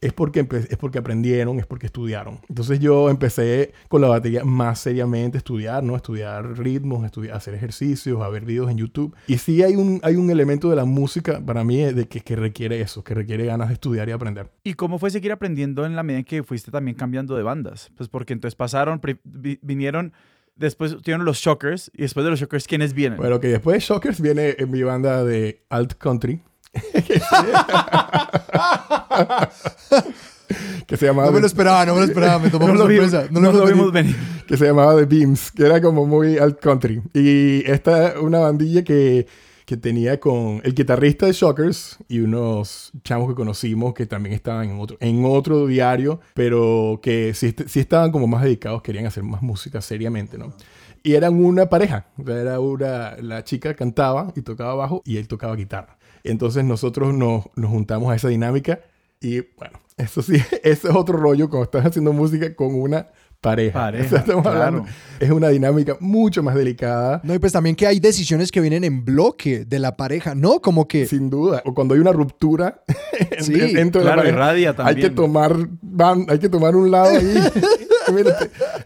[0.00, 2.38] Es porque, es porque aprendieron, es porque estudiaron.
[2.48, 5.96] Entonces yo empecé con la batería más seriamente, estudiar, ¿no?
[5.96, 9.14] Estudiar ritmos, estudiar, hacer ejercicios, a ver videos en YouTube.
[9.26, 12.36] Y sí hay un, hay un elemento de la música para mí de que, que
[12.36, 14.50] requiere eso, que requiere ganas de estudiar y aprender.
[14.64, 17.90] ¿Y cómo fue seguir aprendiendo en la medida en que fuiste también cambiando de bandas?
[17.96, 20.12] Pues porque entonces pasaron, vi- vinieron,
[20.56, 23.18] después tuvieron los Shockers y después de los Shockers, ¿quiénes vienen?
[23.18, 26.42] Bueno, que después de Shockers viene en mi banda de Alt Country.
[30.86, 32.80] que se llamaba No me lo esperaba, no me lo esperaba, me tomó no por
[32.82, 33.32] lo, vimos, sorpresa.
[33.40, 34.16] no lo vimos venir.
[34.46, 37.02] que se llamaba The Beams, que era como muy alt country.
[37.14, 39.26] Y esta una bandilla que,
[39.70, 44.68] que tenía con el guitarrista de Shockers y unos chamos que conocimos que también estaban
[44.68, 49.06] en otro, en otro diario, pero que sí, est- sí estaban como más dedicados, querían
[49.06, 50.52] hacer más música seriamente, ¿no?
[51.04, 55.54] Y eran una pareja, era una, la chica cantaba y tocaba bajo y él tocaba
[55.54, 55.98] guitarra.
[56.24, 58.80] Entonces nosotros nos, nos juntamos a esa dinámica
[59.20, 63.06] y bueno, eso sí, ese es otro rollo cuando estás haciendo música con una
[63.40, 63.78] pareja.
[63.80, 64.62] Pareja, O sea, estamos claro.
[64.62, 68.60] hablando- es una dinámica mucho más delicada, No, y pues también que hay decisiones que
[68.60, 70.60] vienen en bloque de la pareja, ¿no?
[70.60, 71.06] Como que...
[71.06, 71.62] sin duda.
[71.66, 72.82] O cuando hay una ruptura
[73.40, 75.08] Sí, dentro de la Claro, pareja, radia hay también.
[75.08, 77.34] que tomar van- hay que tomar un lado ahí.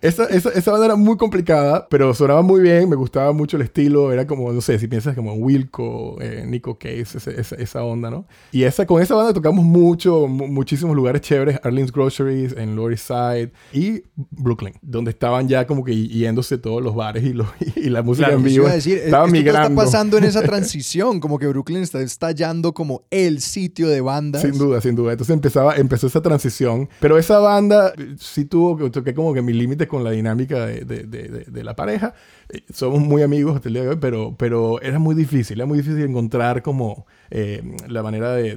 [0.03, 3.63] Esa, esa, esa banda era muy complicada, pero sonaba muy bien, me gustaba mucho el
[3.63, 7.57] estilo, era como, no sé, si piensas como en Wilco, eh, Nico Case, ese- esa,
[7.57, 8.27] esa onda, ¿no?
[8.53, 12.93] Y esa, con esa banda tocamos mucho, mu- muchísimos lugares chéveres, Arlene's Groceries, en Lower
[12.93, 17.47] East Side y Brooklyn, donde estaban ya como que yéndose todos los bares y, los,
[17.77, 18.69] y la música Claro, en vivo.
[18.69, 19.83] decir, estaba esto todo está migrando.
[19.83, 24.43] pasando en esa transición, como que Brooklyn está estallando como el sitio de bandas.
[24.43, 25.13] Sin duda, sin duda.
[25.13, 26.89] Entonces empezaba, empezó esa transición.
[27.01, 30.85] Pero esa banda eh, sí tuvo que como que mi límite con la dinámica de,
[30.85, 32.15] de- de- de- la pareja.
[32.51, 35.59] Eh, Somos muy amigos hasta el día de hoy, pero, pero era muy difícil.
[35.59, 38.53] Era muy difícil encontrar como eh, la manera de,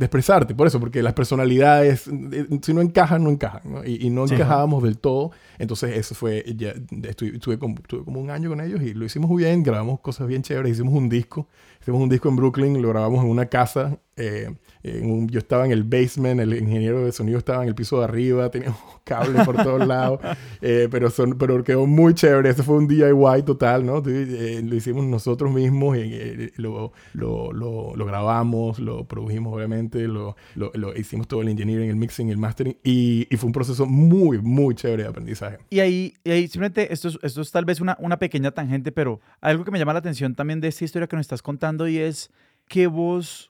[0.00, 0.54] expresarte.
[0.54, 3.62] Por eso, porque las personalidades, eh, si no encajan, no encajan.
[3.64, 3.84] ¿no?
[3.84, 4.34] Y, y no Sí.
[4.34, 5.32] encajábamos del todo.
[5.58, 6.72] Entonces eso fue, ya,
[7.08, 9.62] estuve, estuve como, estuve como un año con ellos y lo hicimos muy bien.
[9.62, 10.72] Grabamos cosas bien chéveres.
[10.72, 11.48] Hicimos un disco.
[11.80, 13.98] Hicimos un disco en Brooklyn, lo grabamos en una casa.
[14.16, 17.98] eh, un- yo estaba en el basement, el ingeniero de sonido estaba en el piso
[17.98, 20.20] de arriba, teníamos cables por todos lados,
[20.62, 22.50] eh, pero, son, pero quedó muy chévere.
[22.50, 24.02] Ese fue un DIY total, ¿no?
[24.06, 30.36] Eh, lo hicimos nosotros mismos, eh, lo, lo, lo, lo grabamos, lo produjimos obviamente, lo,
[30.54, 33.86] lo, lo hicimos todo el engineering, el mixing, el mastering, y, y fue un proceso
[33.86, 35.58] muy, muy chévere de aprendizaje.
[35.70, 38.92] Y ahí, y ahí simplemente, esto es, esto es tal vez una, una pequeña tangente,
[38.92, 41.88] pero algo que me llama la atención también de esta historia que nos estás contando
[41.88, 42.30] y es
[42.68, 43.47] que vos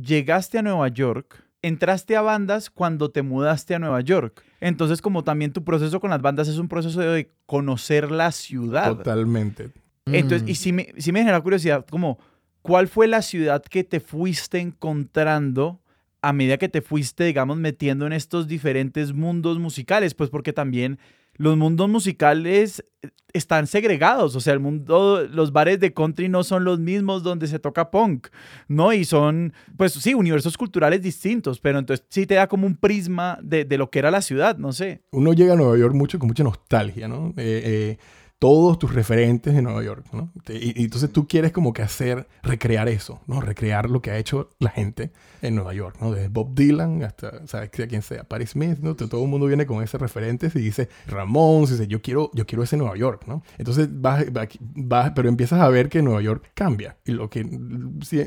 [0.00, 4.42] llegaste a Nueva York, entraste a bandas cuando te mudaste a Nueva York.
[4.60, 8.96] Entonces, como también tu proceso con las bandas es un proceso de conocer la ciudad.
[8.96, 9.70] Totalmente.
[10.06, 10.48] Entonces, Mm.
[10.50, 12.18] y sí me, sí me genera curiosidad, como,
[12.62, 15.80] ¿cuál fue la ciudad que te fuiste encontrando
[16.22, 20.14] a medida que te fuiste, digamos, metiendo en estos diferentes mundos musicales?
[20.14, 20.98] Pues porque también
[21.38, 26.44] los mundos musicales eh, están segregados, o sea, el mundo, los bares de country no
[26.44, 28.28] son los mismos donde se toca punk,
[28.68, 28.92] ¿no?
[28.92, 33.38] Y son, pues sí, universos culturales distintos, pero entonces sí te da como un prisma
[33.42, 35.02] de, de lo que era la ciudad, no sé.
[35.12, 37.28] uno llega a Nueva York mucho con mucha nostalgia, ¿no?
[37.36, 37.98] Eh, eh,
[38.38, 40.30] todos tus referentes de Nueva York, ¿no?
[40.48, 43.40] Y, y entonces tú quieres como que hacer, recrear eso, ¿no?
[43.40, 45.10] Recrear lo que ha hecho la gente
[45.42, 46.12] en Nueva York, ¿no?
[46.12, 47.70] Desde Bob Dylan hasta, ¿sabes?
[47.72, 48.94] Sea quien sea, Paris Smith, ¿no?
[48.94, 52.46] Todo el mundo viene con ese referente y dice Ramón, y dice, yo quiero, yo
[52.46, 53.42] quiero ese Nueva York, ¿no?
[53.58, 56.96] Entonces vas, vas- pero empiezas a ver que Nueva York cambia.
[57.04, 57.42] Y lo que,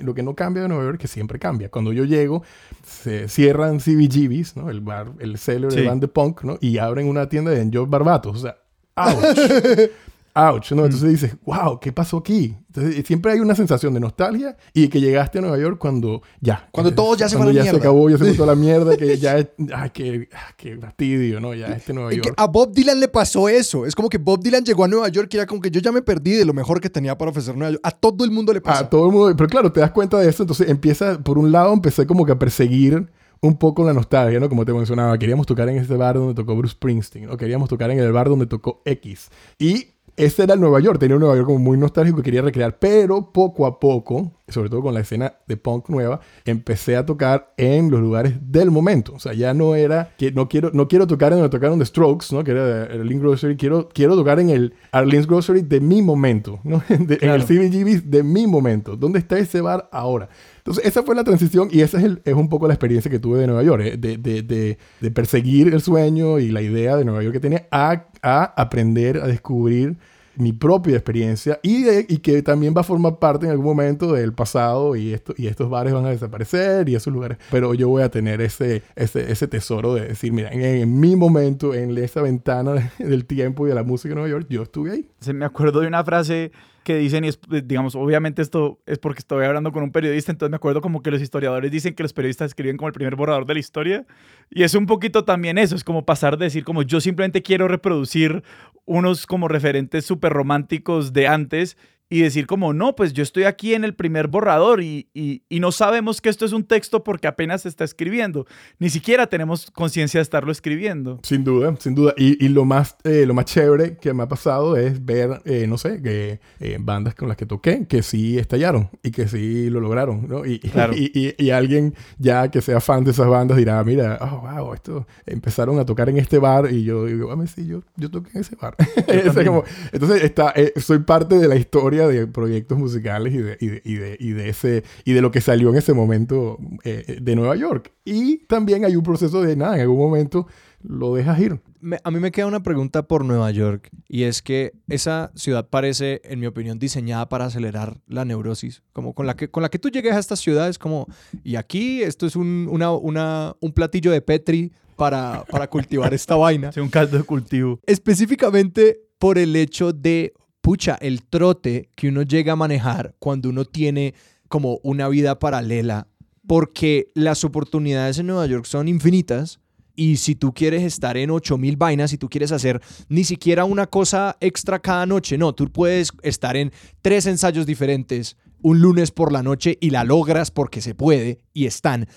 [0.04, 1.70] lo que no cambia de Nueva York es que siempre cambia.
[1.70, 2.44] Cuando yo llego,
[2.86, 4.70] se cierran CBGBs, ¿no?
[4.70, 5.86] El bar, el seller Sí.
[5.86, 6.58] band de punk, ¿no?
[6.60, 8.36] Y abren una tienda de Enjoy Barbatos.
[8.36, 8.58] O sea,
[8.96, 9.92] ¡ouch!
[10.34, 10.86] ouch, ¿no?
[10.86, 12.56] Entonces dices, wow, ¿qué pasó aquí?
[12.68, 16.70] Entonces siempre hay una sensación de nostalgia y que llegaste a Nueva York cuando ya.
[16.72, 17.80] Cuando todo ya se fue a cuando la ya mierda.
[17.80, 21.42] se acabó, ya se fue la mierda, que ya es, ay, qué, ah, qué fastidio,
[21.42, 21.54] ¿no?
[21.54, 22.34] Ya este Nueva York.
[22.38, 23.86] a Bob Dylan le pasó eso.
[23.86, 25.92] Es como que Bob Dylan llegó a Nueva York y era como que yo ya
[25.92, 27.82] me perdí de lo mejor que tenía para ofrecer Nueva York.
[27.84, 28.86] A todo el mundo le pasó.
[28.86, 31.52] A todo el mundo, pero claro, te das cuenta de eso, entonces empieza, por un
[31.52, 33.10] lado, empecé como que a perseguir
[33.42, 34.50] un poco la nostalgia, ¿no?
[34.50, 37.90] Como te mencionaba, queríamos tocar en este bar donde tocó Bruce Springsteen, o queríamos tocar
[37.92, 39.30] en el bar donde tocó X.
[39.58, 39.88] Y
[40.26, 42.78] ese era el Nueva York, tenía un Nueva York como muy nostálgico que quería recrear,
[42.80, 47.54] pero poco a poco, sobre todo con la escena de punk nueva, empecé a tocar
[47.58, 49.14] en los lugares del momento.
[49.14, 51.86] O sea, ya no era que no quiero, no quiero tocar en donde tocaron The
[51.86, 52.44] Strokes, ¿no?
[52.44, 56.60] Que era el Arlene's Grocery, quiero, quiero tocar en el Arlene's Grocery de mi momento,
[56.64, 56.82] ¿no?
[56.90, 57.44] De- En el Claro.
[57.46, 58.96] CBGB de mi momento.
[58.98, 60.30] ¿Dónde está ese bar ahora?
[60.58, 63.20] Entonces, esa fue la transición y esa es, el- es un poco la experiencia que
[63.20, 63.98] tuve de Nueva York, ¿eh?
[63.98, 67.68] de, de- de- de perseguir el sueño y la idea de Nueva York que tenía
[67.72, 69.96] a, a aprender a descubrir
[70.38, 74.14] mi propia experiencia y, de- y que también va a formar parte en algún momento
[74.14, 77.90] del pasado y, esto, y estos bares van a desaparecer y esos lugares, pero yo
[77.90, 81.96] voy a tener ese, ese, ese tesoro de decir, mira, en, en mi momento, en
[81.98, 85.10] esa ventana de- del tiempo y de la música de Nueva York, yo estuve ahí.
[85.20, 86.52] Se me acuerdo de una frase
[86.84, 90.32] que dicen, y es, eh, digamos, obviamente esto es porque estoy hablando con un periodista,
[90.32, 93.16] entonces me acuerdo como que los historiadores dicen que los periodistas escriben como el primer
[93.16, 94.06] borrador de la historia,
[94.50, 97.68] y es un poquito también eso, es como pasar de decir como yo simplemente quiero
[97.68, 98.44] reproducir
[98.86, 101.78] unos como referentes súper románticos de antes
[102.12, 105.60] y decir como no, pues yo estoy aquí en el primer borrador y, y, y
[105.60, 108.46] no sabemos que esto es un texto porque apenas se está escribiendo,
[108.78, 111.20] ni siquiera tenemos conciencia de estarlo escribiendo.
[111.24, 112.14] Sin duda, sin duda.
[112.18, 115.66] Y, y lo, más, eh, lo más chévere que me ha pasado es ver, eh,
[115.68, 119.70] no sé, que eh, bandas con las que toqué que sí estallaron y que sí
[119.70, 120.46] lo lograron, ¿no?
[120.46, 120.94] Y, Claro.
[120.96, 125.80] y, alguien ya que sea fan de esas bandas dirá, mira, oh, wow, esto empezaron
[125.80, 128.56] a tocar en este bar y yo digo, ah, sí, yo, yo toqué en ese
[128.56, 128.76] bar.
[129.46, 133.68] Como- entonces, está, eh, soy parte de la historia de proyectos musicales y de, y
[133.68, 137.18] de, y de, y de ese, y de lo que salió en ese momento eh,
[137.22, 137.92] de Nueva York.
[138.06, 140.48] Y también hay un proceso de, nada, en algún momento
[140.84, 141.60] lo dejas ir.
[141.80, 145.68] Me- a mí me queda una pregunta por Nueva York y es que esa ciudad
[145.70, 148.82] parece, en mi opinión, diseñada para acelerar la neurosis.
[148.94, 151.08] Como con la que, con la que tú llegues a esta ciudad es como,
[151.44, 156.36] y aquí esto es un, una, una- un platillo de Petri para, para cultivar esta
[156.36, 156.70] vaina.
[156.72, 157.80] Es un caldo de cultivo.
[157.86, 163.66] Específicamente por el hecho de, pucha, el trote que uno llega a manejar cuando uno
[163.66, 164.14] tiene
[164.48, 166.08] como una vida paralela,
[166.48, 169.60] porque las oportunidades en Nueva York son infinitas.
[169.96, 173.88] Y si tú quieres estar en 8000 vainas, si tú quieres hacer ni siquiera una
[173.88, 176.72] cosa extra cada noche, no, tú puedes estar en
[177.02, 181.66] tres ensayos diferentes un lunes por la noche y la logras porque se puede y
[181.66, 182.08] están.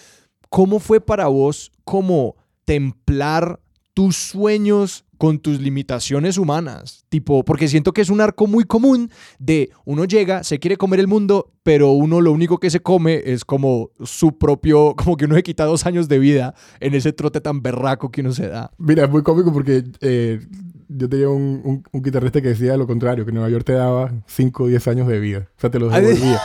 [0.49, 3.61] ¿Cómo fue para vos como templar
[3.95, 7.07] tus sueños con tus limitaciones humanas?
[7.09, 11.01] Tipo, porque siento que es un arco muy común de uno llega, se quiere comer
[11.01, 15.25] el mundo, pero uno lo único que se come es como su propio, como que
[15.25, 18.49] uno se quita dos años de vida en ese trote tan berraco que uno se
[18.49, 18.71] da.
[18.77, 20.41] Mira, es muy cómico porque eh,
[20.89, 24.13] yo tenía un, un- un guitarrista que decía lo contrario, que Nueva York te daba
[24.27, 25.49] 5 o 10 años de vida.
[25.57, 26.41] O sea, te los Ah, de- devolvía.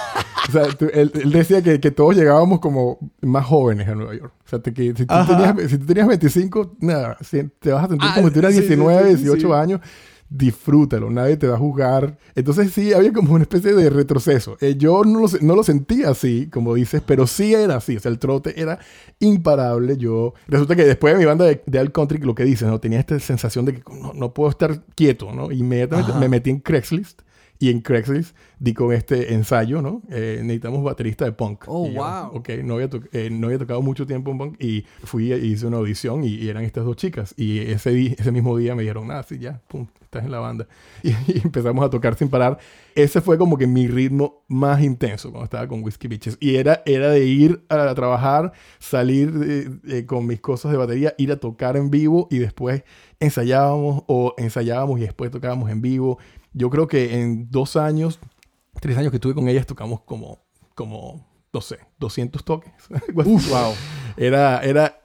[0.47, 4.15] O sea, tú- él, él decía que, que todos llegábamos como más jóvenes a Nueva
[4.15, 4.34] York.
[4.45, 7.84] O sea, te- que si, tú tenías, si tú tenías 25, nada, si- te vas
[7.86, 9.54] a sentir Ah, como si tuvieras sí, sí, 19, sí, sí, 18 sí.
[9.54, 9.82] años.
[10.30, 12.18] Disfrútalo, nadie te va a juzgar.
[12.36, 14.58] Entonces sí, había como una especie de retroceso.
[14.62, 17.98] Eh, yo no lo, no lo sentía así, como dices, pero sí era así.
[17.98, 18.80] O sea, el trote era
[19.20, 19.98] imparable.
[19.98, 22.80] Yo resulta que después de mi banda de, de Al Country, lo que dices, ¿no?
[22.80, 25.52] Tenía esta sensación de que no, no puedo estar quieto, ¿no?
[25.52, 26.20] Inmediatamente Ajá.
[26.20, 27.22] me metí en Craigslist
[27.60, 30.02] y en Craigslist di con este ensayo, ¿no?
[30.10, 31.65] Eh, necesitamos baterista de punk.
[31.67, 32.38] Oh, Y yo, wow.
[32.38, 35.67] Ok, no había, eh, no había tocado mucho tiempo en punk y fui e hice
[35.67, 37.34] una audición y, y eran estas dos chicas.
[37.38, 40.67] Y ese, ese mismo día me dijeron, ah, sí, ya, pum, estás en la banda.
[41.04, 42.58] Y, y empezamos a tocar sin parar.
[42.95, 46.38] Ese fue como que mi ritmo más intenso cuando estaba con Whiskey Bitches.
[46.39, 51.32] Y era, era de ir a trabajar, salir eh, con mis cosas de batería, ir
[51.32, 52.84] a tocar en vivo y después
[53.19, 56.19] ensayábamos o ensayábamos y después tocábamos en vivo.
[56.54, 58.20] Yo creo que en dos años,
[58.80, 60.40] tres años que estuve con ellas, tocamos como,
[60.76, 62.72] como no sé, 200 toques.
[63.14, 63.74] Wow.
[64.18, 65.02] Era, era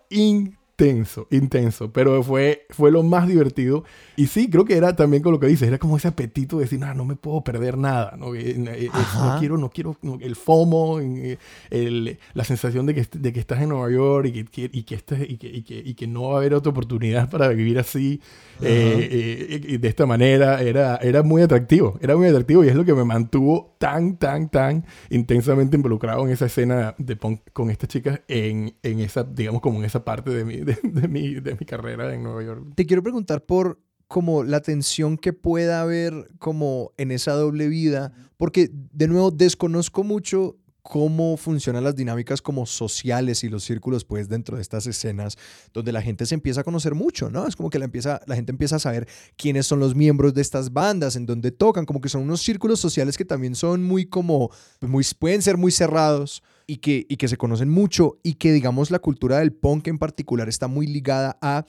[0.76, 3.84] intenso, intenso, pero fue, fue lo más divertido.
[4.16, 6.64] Y sí, creo que era también con lo que dices, era como ese apetito de
[6.64, 8.34] decir, no, no me puedo perder nada, ¿no?
[8.34, 9.34] Eh, eh, Ajá.
[9.34, 11.38] no quiero, no quiero, no- el FOMO, eh,
[11.70, 14.82] el- la sensación de que, de que estás en Nueva York y que, que- y,
[14.82, 17.48] que estás- y, que, y, que, y que no va a haber otra oportunidad para
[17.48, 18.20] vivir así,
[18.60, 22.84] eh, eh, de esta manera, era, era muy atractivo, era muy atractivo y es lo
[22.84, 27.88] que me mantuvo tan, tan, tan intensamente involucrado en esa escena de punk con estas
[27.88, 31.54] chicas en, en esa, digamos, como en esa parte de mi, de, de mi, de
[31.54, 32.72] mi carrera en Nueva York.
[32.74, 38.12] Te quiero preguntar por, como la tensión que pueda haber como en esa doble vida,
[38.36, 44.28] porque de nuevo desconozco mucho cómo funcionan las dinámicas como sociales y los círculos pues
[44.28, 45.38] dentro de estas escenas
[45.72, 47.46] donde la gente se empieza a conocer mucho, ¿no?
[47.46, 50.42] Es como que la, empieza, la gente empieza a saber quiénes son los miembros de
[50.42, 54.04] estas bandas, en dónde tocan, como que son unos círculos sociales que también son muy
[54.04, 54.50] como,
[54.82, 58.90] muy, pueden ser muy cerrados y que, y que se conocen mucho y que digamos
[58.90, 61.64] la cultura del punk en particular está muy ligada a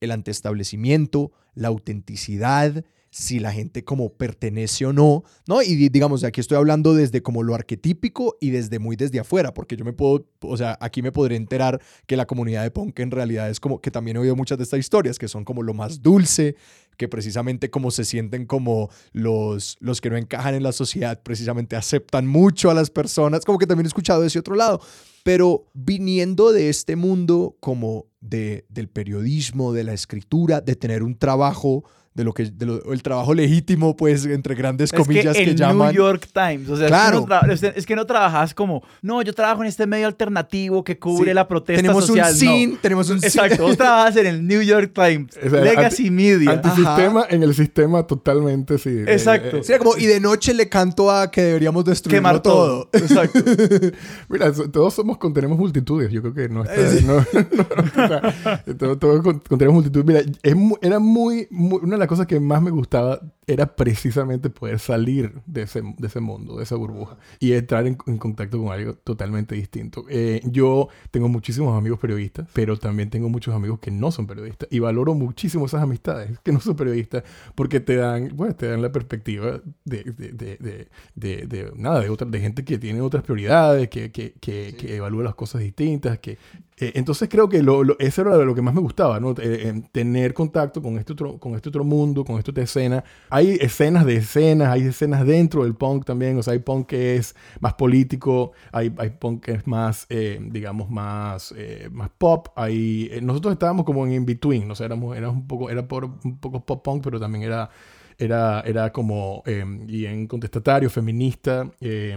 [0.00, 5.62] el anteestablecimiento, la autenticidad, si la gente como pertenece o no, ¿no?
[5.62, 9.76] Y digamos, aquí estoy hablando desde como lo arquetípico y desde muy desde afuera, porque
[9.76, 13.10] yo me puedo, o sea, aquí me podré enterar que la comunidad de punk en
[13.10, 15.74] realidad es como, que también he oído muchas de estas historias, que son como lo
[15.74, 16.54] más dulce,
[16.96, 21.74] que precisamente como se sienten como los, los que no encajan en la sociedad, precisamente
[21.74, 24.80] aceptan mucho a las personas, como que también he escuchado de ese otro lado.
[25.24, 31.18] Pero viniendo de este mundo como de, del periodismo, de la escritura, de tener un
[31.18, 31.84] trabajo
[32.20, 35.56] de lo que de lo, el trabajo legítimo pues entre grandes comillas es que, el
[35.56, 37.26] llaman New York Times o sea Claro.
[37.50, 40.84] es, que no es que no trabajas como no yo trabajo en este medio alternativo
[40.84, 41.34] que cubre Sí.
[41.34, 42.38] la protesta tenemos social un no.
[42.38, 43.26] sin, tenemos un sin.
[43.28, 47.54] exacto vos trabajas en el New York Times O sea, Legacy Media Antisistema en el
[47.54, 48.90] sistema totalmente, sí.
[48.90, 49.56] Eh, Exacto.
[49.58, 52.86] eh, Sí, era como, y de noche le canto a que deberíamos destruirlo quemar todo.
[52.86, 53.40] todo exacto
[54.28, 56.10] Mira, todos somos, contenemos multitudes.
[56.12, 56.80] Yo creo que no está...
[57.06, 60.04] no, no, o sea, todos, todos con- contenemos multitudes.
[60.06, 63.76] Mira, es mu- era muy, muy- Una de las cosas que más me gustaba era
[63.76, 68.18] precisamente poder salir de ese, de ese mundo, de esa burbuja, y entrar en, en
[68.18, 70.04] contacto con algo totalmente distinto.
[70.08, 74.68] Eh, yo tengo muchísimos amigos periodistas, pero también tengo muchos amigos que no son periodistas,
[74.72, 77.22] y valoro muchísimo esas amistades que no son periodistas,
[77.54, 82.26] porque te dan, bueno, te dan la perspectiva de, de, de, de, nada, de, otra,
[82.28, 86.38] de gente que tiene otras prioridades, que, que, que, que evalúa las cosas distintas, que...
[86.80, 89.30] eh, entonces creo que lo, lo- eso era lo que más me gustaba, ¿no?
[89.32, 93.04] Eh, eh, tener contacto con este, otro, con este otro mundo, con esta otra escena.
[93.28, 97.16] Hay escenas de escenas, hay escenas dentro del punk también, o sea, hay punk que
[97.16, 102.48] es más político, hay, hay punk que es más, eh, digamos, más, eh, más pop,
[102.56, 106.04] hay, eh, nosotros estábamos como en in-between, o sea, éramos, éramos un poco, era por,
[106.04, 107.70] un poco pop punk, pero también era,
[108.18, 112.16] era, era como eh, bien contestatario, feminista, eh,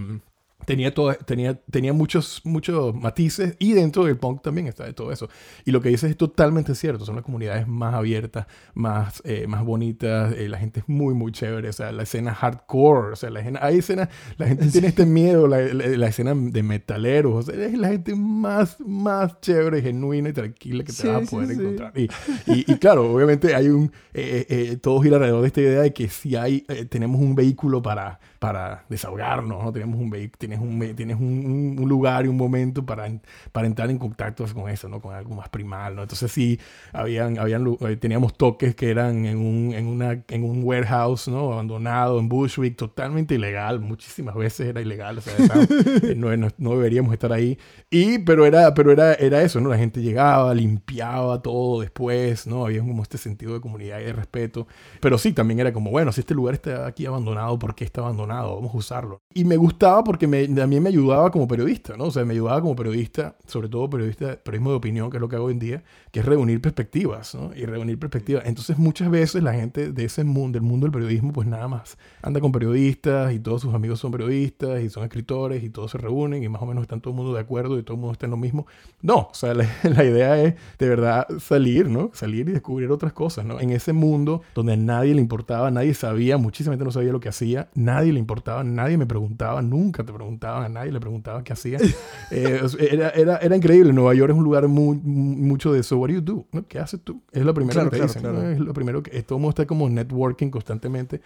[0.66, 5.12] Tenía, todo, tenía, tenía muchos, muchos matices y dentro del punk también está de todo
[5.12, 5.30] eso.
[5.66, 7.06] Y lo que dices es totalmente cierto.
[7.06, 10.34] Son las comunidades más abiertas, más, eh, más bonitas.
[10.38, 11.70] eh, la gente es muy, muy chévere.
[11.70, 13.14] O sea, la escena hardcore.
[13.14, 15.48] O sea, la escena, hay escenas, la gente tiene este miedo.
[15.48, 17.34] La, la, la escena de metaleros.
[17.36, 21.24] O sea, es la gente más, más chévere, genuina y tranquila que te Sí, vas
[21.24, 21.54] a sí, poder sí.
[21.54, 21.94] encontrar.
[21.98, 22.04] Y,
[22.46, 23.92] y, y claro, obviamente hay un...
[24.14, 26.66] eh, eh, eh, todo gira alrededor de esta idea de que si hay...
[26.70, 29.72] eh, tenemos un vehículo para, para desahogarnos, ¿no?
[29.72, 33.10] Tenemos un vehículo, tienes, un, tienes un, un- lugar y un momento para,
[33.54, 35.00] para entrar en contacto con eso, ¿no?
[35.00, 36.02] Con algo más primal, ¿no?
[36.02, 36.60] Entonces sí,
[36.92, 41.54] habían, habían, eh, teníamos toques que eran en un, en, una, en un warehouse, ¿no?
[41.54, 43.80] Abandonado en Bushwick, totalmente ilegal.
[43.80, 45.36] Muchísimas veces era ilegal, o sea,
[46.04, 47.58] eh, no, no, no deberíamos estar ahí.
[47.90, 49.70] Y, pero era, pero era, era eso, ¿no?
[49.70, 52.66] La gente llegaba, limpiaba todo después, ¿no?
[52.66, 54.68] Había como este sentido de comunidad y de respeto.
[55.00, 58.02] Pero sí, también era como, bueno, si este lugar está aquí abandonado, ¿por qué está
[58.02, 58.33] abandonado?
[58.42, 59.22] Vamos a usarlo.
[59.34, 62.06] Y me gustaba porque me, también me ayudaba como periodista, ¿no?
[62.06, 65.30] O sea, me ayudaba como periodista, sobre todo periodista, periodismo de opinión, que es lo
[65.30, 65.84] que hago hoy en día,
[66.14, 67.50] que es reunir perspectivas, ¿no?
[67.56, 68.46] Y reunir perspectivas.
[68.46, 71.98] Entonces, muchas veces la gente de ese mundo, del mundo del periodismo, pues nada más
[72.22, 75.98] anda con periodistas y todos sus amigos son periodistas y son escritores y todos se
[75.98, 78.14] reúnen y más o menos están todo el mundo de acuerdo y todo el mundo
[78.14, 78.68] está en lo mismo.
[79.02, 82.12] No, o sea, la, la idea es de verdad salir, ¿no?
[82.14, 83.60] Salir y descubrir otras cosas, ¿no?
[83.60, 87.22] En ese mundo donde a nadie le importaba, nadie sabía, muchísima gente no sabía lo
[87.22, 91.44] que hacía, nadie le importaba, nadie me preguntaba, nunca te preguntaban, a nadie le preguntaba
[91.44, 91.80] qué hacía.
[92.32, 93.94] Eh, era, era, era increíble.
[93.94, 96.03] Nueva York es un lugar muy, mucho de eso.
[96.04, 96.46] What do you do?
[96.52, 96.68] ¿No?
[96.68, 97.22] ¿Qué haces tú?
[97.32, 98.22] Es lo primero Claro, que te claro, dicen.
[98.22, 98.44] claro.
[98.44, 98.50] ¿no?
[98.52, 101.22] Es lo primero que todo el mundo está como networking constantemente.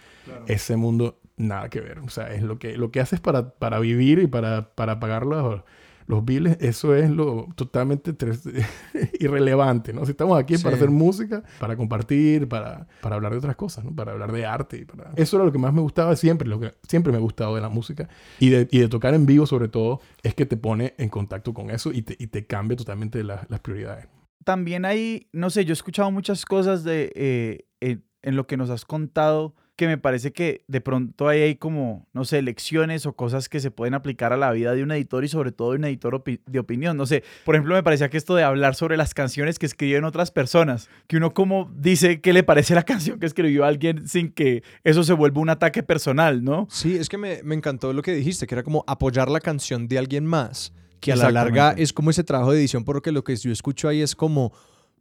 [0.46, 1.98] Ese mundo, nada que ver.
[1.98, 5.26] O sea, es lo que, lo que haces para, para vivir y para, para pagar
[5.26, 5.62] los,
[6.06, 8.14] los biles, eso es lo totalmente
[9.20, 10.04] irrelevante, ¿no?
[10.04, 10.82] Si estamos aquí es para Sí.
[10.82, 13.94] hacer música, para compartir, para, para hablar de otras cosas, ¿no?
[13.94, 14.78] Para hablar de arte.
[14.78, 15.10] y Para...
[15.16, 17.60] Eso era lo que más me gustaba siempre, lo que siempre me ha gustado de
[17.60, 20.94] la música y de, y de tocar en vivo sobre todo, es que te pone
[20.98, 24.06] en contacto con eso y te, y te cambia totalmente la- las prioridades.
[24.48, 28.70] También hay, no sé, yo he escuchado muchas cosas de, eh, en, lo que nos
[28.70, 33.12] has contado que me parece que de pronto ahí hay como, no sé, lecciones o
[33.12, 35.76] cosas que se pueden aplicar a la vida de un editor y sobre todo de
[35.76, 36.96] un editor de opinión.
[36.96, 40.04] No sé, por ejemplo, me parecía que esto de hablar sobre las canciones que escriben
[40.04, 44.32] otras personas, que uno como dice qué le parece la canción que escribió alguien sin
[44.32, 46.68] que eso se vuelva un ataque personal, ¿no?
[46.70, 49.88] Sí, es que me, me encantó lo que dijiste, que era como apoyar la canción
[49.88, 53.24] de alguien más, que a la larga es como ese trabajo de edición, porque lo
[53.24, 54.52] que yo escucho ahí es como,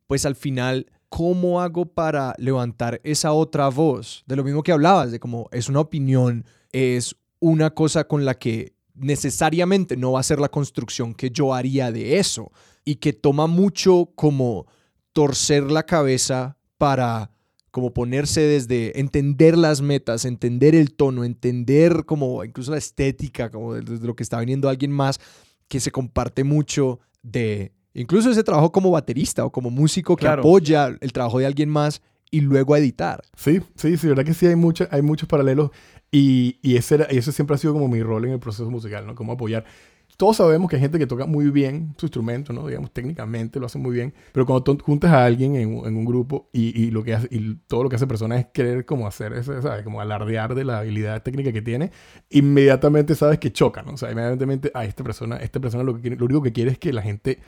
[0.07, 4.23] pues al final ¿cómo hago para levantar esa otra voz?
[4.25, 8.35] De lo mismo que hablabas, de cómo es una opinión, es una cosa con la
[8.35, 12.51] que necesariamente no va a ser la construcción que yo haría de eso
[12.83, 14.65] y que toma mucho como
[15.13, 17.31] torcer la cabeza para
[17.71, 23.75] como ponerse desde entender las metas, entender el tono, entender como incluso la estética, como
[23.75, 25.19] desde lo que está viniendo alguien más,
[25.67, 30.95] que se comparte mucho de incluso ese trabajo como baterista o como músico que apoya
[30.99, 33.23] el trabajo de alguien más y luego editar.
[33.35, 35.71] Sí, sí, sí, verdad que sí hay, mucha, hay muchos paralelos
[36.11, 39.05] y, y ese, era, ese siempre ha sido como mi rol en el proceso musical,
[39.05, 39.15] ¿no?
[39.15, 39.65] Como apoyar
[40.17, 42.65] todos sabemos que hay gente que toca muy bien su instrumento, ¿no?
[42.67, 46.49] Digamos, técnicamente lo hace muy bien, pero cuando tú juntas a alguien en, un grupo
[46.51, 49.61] y, lo que hace, y todo lo que hace persona es querer como hacer eso,
[49.61, 49.83] ¿sabes?
[49.83, 51.91] Como alardear de la habilidad técnica que tiene,
[52.31, 53.93] inmediatamente sabes que choca, ¿no?
[53.93, 56.79] O sea, inmediatamente a esta persona, esta persona lo, que lo único que quiere es
[56.79, 57.39] que la gente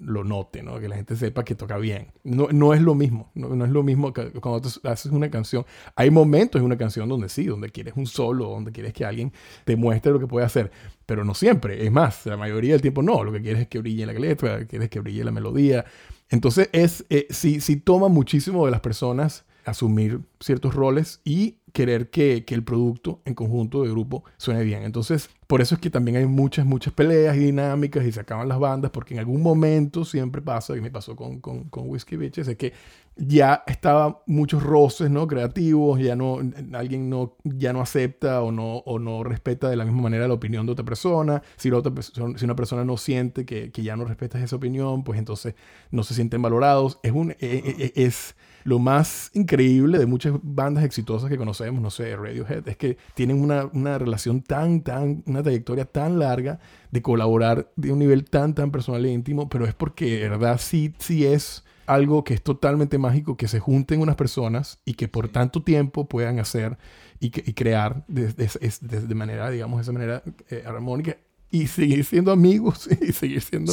[0.00, 0.80] lo note, ¿no?
[0.80, 2.08] Que la gente sepa que toca bien.
[2.24, 5.64] No, no es lo mismo, no, es lo mismo que cuando haces una canción.
[5.94, 9.32] Hay momentos en una canción donde sí, donde quieres un solo, donde quieres que alguien
[9.64, 10.70] te muestre lo que puede hacer,
[11.06, 11.84] pero no siempre.
[11.84, 13.22] Es más, la mayoría del tiempo no.
[13.24, 15.84] Lo que quieres es que brille la letra, quieres que brille la melodía.
[16.30, 22.08] Entonces, es, eh, sí, sí toma muchísimo de las personas asumir ciertos roles y querer
[22.08, 24.84] que, que, el producto en conjunto de grupo suene bien.
[24.84, 28.48] Entonces, por eso es que también hay muchas, muchas peleas y dinámicas y se acaban
[28.48, 32.16] las bandas, porque en algún momento siempre pasa, y me pasó con, con, con Whiskey
[32.16, 32.72] Bitches, es que
[33.16, 35.26] ya estaba muchos roces, ¿no?
[35.26, 36.38] Creativos, ya no,
[36.74, 40.34] alguien no, ya no acepta o no, o no respeta de la misma manera la
[40.34, 41.42] opinión de otra persona.
[41.56, 45.02] Si, la otra si una persona no siente que, que ya no respetas esa opinión,
[45.02, 45.54] pues entonces
[45.90, 46.98] no se sienten valorados.
[47.02, 47.32] Es un...
[47.32, 52.16] E, e, e, es, lo más increíble de muchas bandas exitosas que conocemos, no sé,
[52.16, 56.58] Radiohead, es que tienen una, una relación tan, tan, una trayectoria tan larga
[56.90, 60.58] de colaborar de un nivel tan, tan personal e íntimo, pero es porque, de verdad,
[60.60, 65.08] sí, sí es algo que es totalmente mágico, que se junten unas personas y que
[65.08, 66.78] por tanto tiempo puedan hacer
[67.20, 71.16] y, y crear de, de, manera, digamos, de esa manera eh, armónica
[71.50, 73.72] y seguir siendo amigos y seguir siendo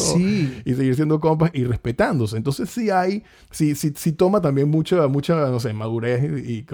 [0.66, 2.38] y seguir siendo compas y respetándose.
[2.38, 6.66] Entonces sí hay, sí, sí, sí toma también mucha, mucha, no sé, madurez y,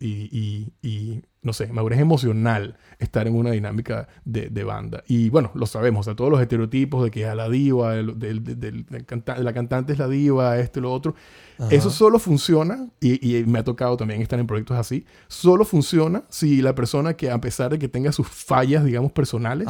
[0.00, 5.04] y, y no sé, madurez emocional estar en una dinámica de, de, banda.
[5.06, 8.18] Y bueno, lo sabemos, o sea, todos los estereotipos de que a la diva, del,
[8.18, 8.86] del,
[9.38, 11.14] la cantante es la diva, esto y lo otro.
[11.70, 16.24] Eso solo funciona, y, y, me ha tocado también estar en proyectos así, solo funciona
[16.28, 19.68] si la persona que a pesar de que tenga sus fallas, digamos, personales,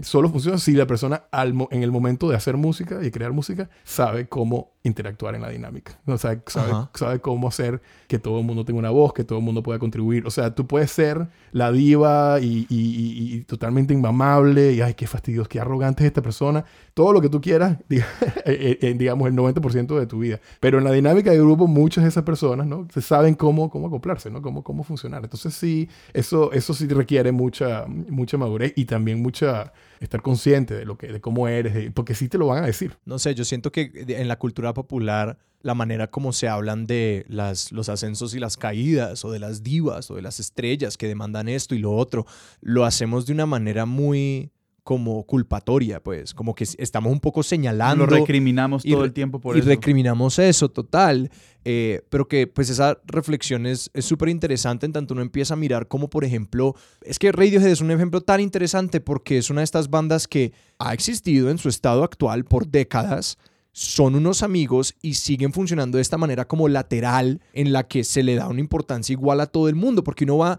[0.00, 3.68] solo funciona si la persona al, en el momento de hacer música y crear música
[3.84, 5.98] sabe cómo interactuar en la dinámica.
[6.06, 9.38] O sea, sabe, sabe cómo hacer que todo el mundo tenga una voz, que todo
[9.38, 10.26] el mundo pueda contribuir.
[10.26, 11.07] O sea, tú puedes ser
[11.52, 16.22] la diva y, y, y, totalmente inmamable y, ay, qué fastidioso, qué arrogante es esta
[16.22, 16.64] persona.
[16.94, 20.40] Todo lo que tú quieras, eh, eh, digamos, el 90% de tu vida.
[20.60, 22.86] Pero en la dinámica de grupo, muchas de esas personas, ¿no?
[22.92, 24.42] Se saben cómo, cómo acoplarse, ¿no?
[24.42, 25.24] Cómo, cómo funcionar.
[25.24, 30.84] Entonces, sí, eso, eso sí requiere mucha, mucha madurez y también mucha estar consciente de
[30.84, 32.96] lo que de cómo eres porque sí te lo van a decir.
[33.04, 37.24] No sé yo siento que en la cultura popular la manera como se hablan de
[37.28, 41.08] las, los ascensos y las caídas, o de las divas, o de las estrellas que
[41.08, 42.26] demandan esto y lo otro,
[42.60, 44.52] lo hacemos de una manera muy
[44.88, 48.06] como culpatoria, pues, como que estamos un poco señalando.
[48.06, 49.68] Lo recriminamos todo el tiempo por y eso.
[49.68, 51.30] Y recriminamos eso, total.
[51.66, 55.88] Eh, pero que, pues, esa reflexión es súper interesante en tanto uno empieza a mirar
[55.88, 59.64] como, por ejemplo, es que Radiohead es un ejemplo tan interesante porque es una de
[59.64, 63.36] estas bandas que ha existido en su estado actual por décadas,
[63.72, 68.22] son unos amigos y siguen funcionando de esta manera como lateral en la que se
[68.22, 70.58] le da una importancia igual a todo el mundo, porque uno va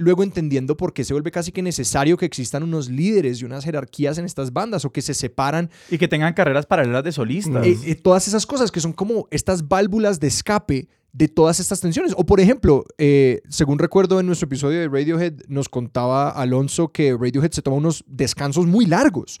[0.00, 3.64] luego entendiendo por qué se vuelve casi que necesario que existan unos líderes y unas
[3.64, 5.70] jerarquías en estas bandas o que se separan.
[5.90, 7.66] Y que tengan carreras paralelas de solistas.
[7.66, 11.80] Eh, eh, todas esas cosas que son como estas válvulas de escape de todas estas
[11.80, 12.14] tensiones.
[12.16, 17.16] O por ejemplo, eh, según recuerdo en nuestro episodio de Radiohead, nos contaba Alonso que
[17.18, 19.40] Radiohead se toma unos descansos muy largos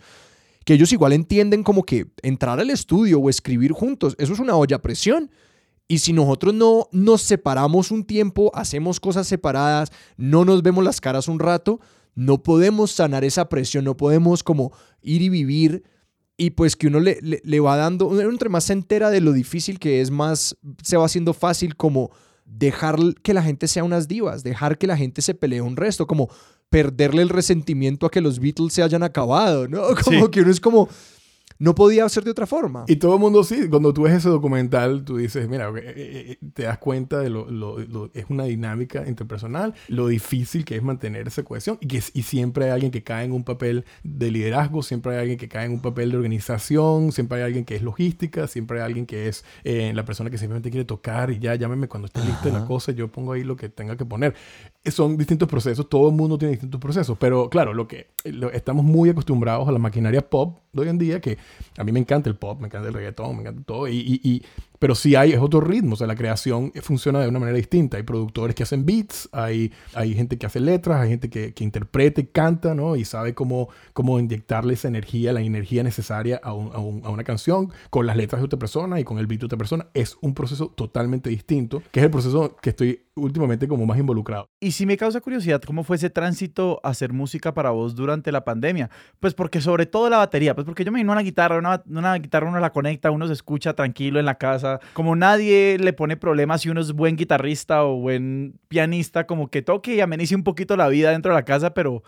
[0.64, 4.56] que ellos igual entienden como que entrar al estudio o escribir juntos, eso es una
[4.56, 5.30] olla a presión.
[5.90, 11.00] Y si nosotros no nos separamos un tiempo, hacemos cosas separadas, no nos vemos las
[11.00, 11.80] caras un rato,
[12.14, 14.70] no podemos sanar esa presión, no podemos como
[15.02, 15.82] ir y vivir.
[16.36, 19.80] Y pues que uno le, le, va dando, entre más se entera de lo difícil
[19.80, 22.12] que es, más se va haciendo fácil como
[22.44, 26.06] dejar que la gente sea unas divas, dejar que la gente se pelee un resto,
[26.06, 26.30] como
[26.68, 29.82] perderle el resentimiento a que los Beatles se hayan acabado, ¿no?
[30.04, 30.88] Como que uno es como,
[31.60, 32.84] no podía ser de otra forma.
[32.88, 36.36] Y todo el mundo sí, cuando tú ves ese documental, tú dices, mira, eh, eh,
[36.42, 40.74] eh, te das cuenta de lo, lo, lo- es una dinámica interpersonal, lo difícil que
[40.74, 43.84] es mantener esa cohesión y que y siempre hay alguien que cae en un papel
[44.02, 47.64] de liderazgo, siempre hay alguien que cae en un papel de organización, siempre hay alguien
[47.64, 51.30] que es logística, siempre hay alguien que es eh, la persona que simplemente quiere tocar
[51.30, 54.06] y ya llámeme cuando esté lista la cosa, yo pongo ahí lo que tenga que
[54.06, 54.34] poner.
[54.86, 58.82] Son distintos procesos, todo el mundo tiene distintos procesos, pero claro, lo que lo- estamos
[58.82, 61.36] muy acostumbrados a la maquinaria pop de hoy en día, que
[61.76, 64.20] a mí me encanta el pop, me encanta el reggaetón, me encanta todo, y, y-
[64.26, 64.42] y-
[64.80, 67.98] pero sí hay, es otro ritmo, o sea, la creación funciona de una manera distinta.
[67.98, 71.62] Hay productores que hacen beats, hay, hay gente que hace letras, hay gente que, que
[71.62, 72.96] interpreta y canta, ¿no?
[72.96, 77.10] Y sabe cómo, cómo inyectarle esa energía, la energía necesaria a, un- a un- a
[77.10, 79.86] una canción con las letras de otra persona y con el beat de otra persona.
[79.94, 84.46] Es un proceso totalmente distinto, que es el proceso que estoy últimamente como más involucrado.
[84.60, 88.32] Y sí me causa curiosidad cómo fue ese tránsito a hacer música para vos durante
[88.32, 88.88] la pandemia.
[89.18, 92.14] Pues porque sobre todo la batería, pues porque yo me vino una guitarra, una, una
[92.14, 96.16] guitarra uno la conecta, uno se escucha tranquilo en la casa, como nadie le pone
[96.16, 100.44] problemas si uno es buen guitarrista o buen pianista, como que toque y amenice un
[100.44, 102.02] poquito la vida dentro de la casa, pero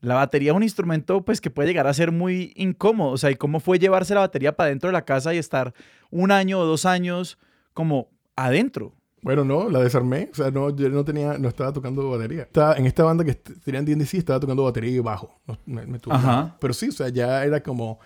[0.00, 3.30] la batería es un instrumento pues que puede llegar a ser muy incómodo, o sea,
[3.30, 5.72] y cómo fue llevarse la batería para dentro de la casa y estar
[6.10, 7.38] un año o dos años
[7.72, 8.94] como adentro.
[9.22, 10.28] Bueno, no, la desarmé.
[10.32, 12.42] O sea, no, yo no tenía, no estaba tocando batería.
[12.42, 15.40] Estaba, en esta banda que tenían D&D estaba tocando batería y bajo.
[15.46, 16.56] No, me, me Ajá.
[16.60, 18.00] Pero sí, o sea, ya era como,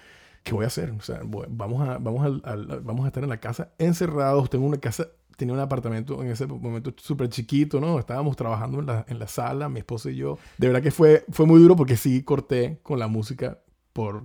[0.46, 0.92] ¿qué voy a hacer?
[0.92, 4.48] O sea, vamos a, vamos al- vamos a estar en la casa encerrados.
[4.48, 7.98] Tengo una casa, tenía un apartamento en ese momento súper chiquito, ¿no?
[7.98, 10.38] Estábamos trabajando en la, en la sala, mi esposa y yo.
[10.56, 13.58] De verdad que fue, fue muy duro porque sí corté con la música
[13.92, 14.22] por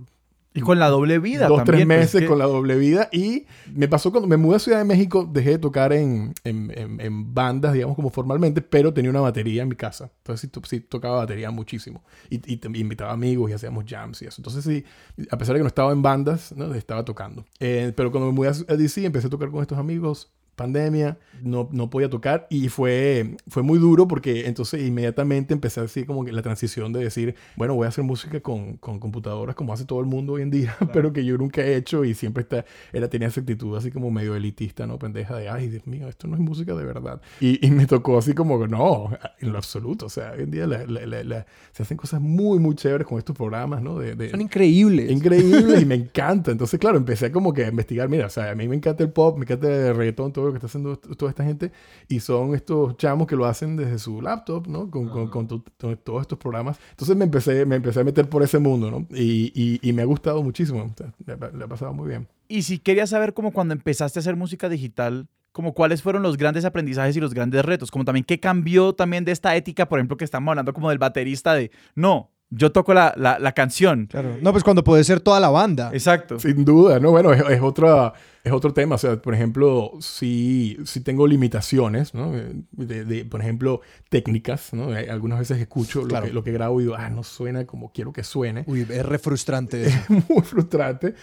[0.54, 1.64] Y con la doble vida dos, también.
[1.64, 3.08] tres pues, meses que- con la doble vida.
[3.10, 6.70] Y me pasó cuando me mudé a Ciudad de México, dejé de tocar en, en,
[6.76, 10.10] en- en bandas, digamos, como formalmente, pero tenía una batería en mi casa.
[10.18, 12.04] Entonces sí, to- sí tocaba batería muchísimo.
[12.28, 14.40] Y, y te- invitaba amigos y hacíamos jams y eso.
[14.40, 14.84] Entonces sí,
[15.30, 16.74] a pesar de que no estaba en bandas, ¿no?
[16.74, 17.46] estaba tocando.
[17.58, 20.30] Eh, pero cuando me mudé a DC, empecé a tocar con estos amigos.
[20.62, 26.04] Pandemia, no, no podía tocar y fue, fue muy duro porque entonces inmediatamente empecé así
[26.04, 29.72] como que la transición de decir, bueno, voy a hacer música con, con computadoras como
[29.72, 32.42] hace todo el mundo hoy en día, pero que yo nunca he hecho y siempre
[32.42, 34.98] está, era, tenía esa actitud así como medio elitista, ¿no?
[35.00, 37.20] Pendeja de, ay, Dios mío, esto no es música de verdad.
[37.40, 39.10] Y, y me tocó así como, no,
[39.40, 42.60] en lo absoluto, o sea, hoy en día la- la- la- se hacen cosas muy,
[42.60, 43.98] muy chéveres con estos programas, ¿no?
[43.98, 45.10] De, de- Son increíbles.
[45.10, 46.52] increíble y me encanta.
[46.52, 48.08] Entonces, claro, empecé como que a investigar.
[48.08, 50.58] Mira, o sea, a mí me encanta el pop, me encanta el reggaetón, todo que
[50.58, 51.72] está haciendo toda esta gente.
[52.08, 54.90] Y son estos chamos que lo hacen desde su laptop, ¿no?
[54.90, 56.78] Con, con- con tu- to- todos estos programas.
[56.90, 59.06] Entonces me empecé, me empecé a meter por ese mundo, ¿no?
[59.16, 60.82] Y, y- y me ha gustado muchísimo.
[60.82, 62.28] O sea, le, ha- le ha pasado muy bien.
[62.48, 66.36] Y si quería saber como cuando empezaste a hacer música digital, como cuáles fueron los
[66.36, 69.98] grandes aprendizajes y los grandes retos, como también qué cambió también de esta ética, por
[69.98, 74.06] ejemplo, que estamos hablando como del baterista de, no, yo toco la, la, la canción.
[74.06, 74.36] Claro.
[74.42, 75.90] No, pues cuando puede ser toda la banda.
[75.92, 76.38] Exacto.
[76.38, 77.10] Sin duda, ¿no?
[77.10, 78.12] Bueno, es, es otra,
[78.44, 78.96] es otro tema.
[78.96, 82.36] O sea, por ejemplo, si, si tengo limitaciones, ¿no?
[82.36, 83.80] Eh, De, de, por ejemplo,
[84.10, 84.94] técnicas, ¿no?
[84.96, 86.26] Eh, Algunas veces escucho lo, Claro.
[86.26, 88.64] que, lo que grabo y digo, ah, no suena como quiero que suene.
[88.66, 89.98] Uy, es re frustrante eso.
[90.28, 91.14] muy frustrante.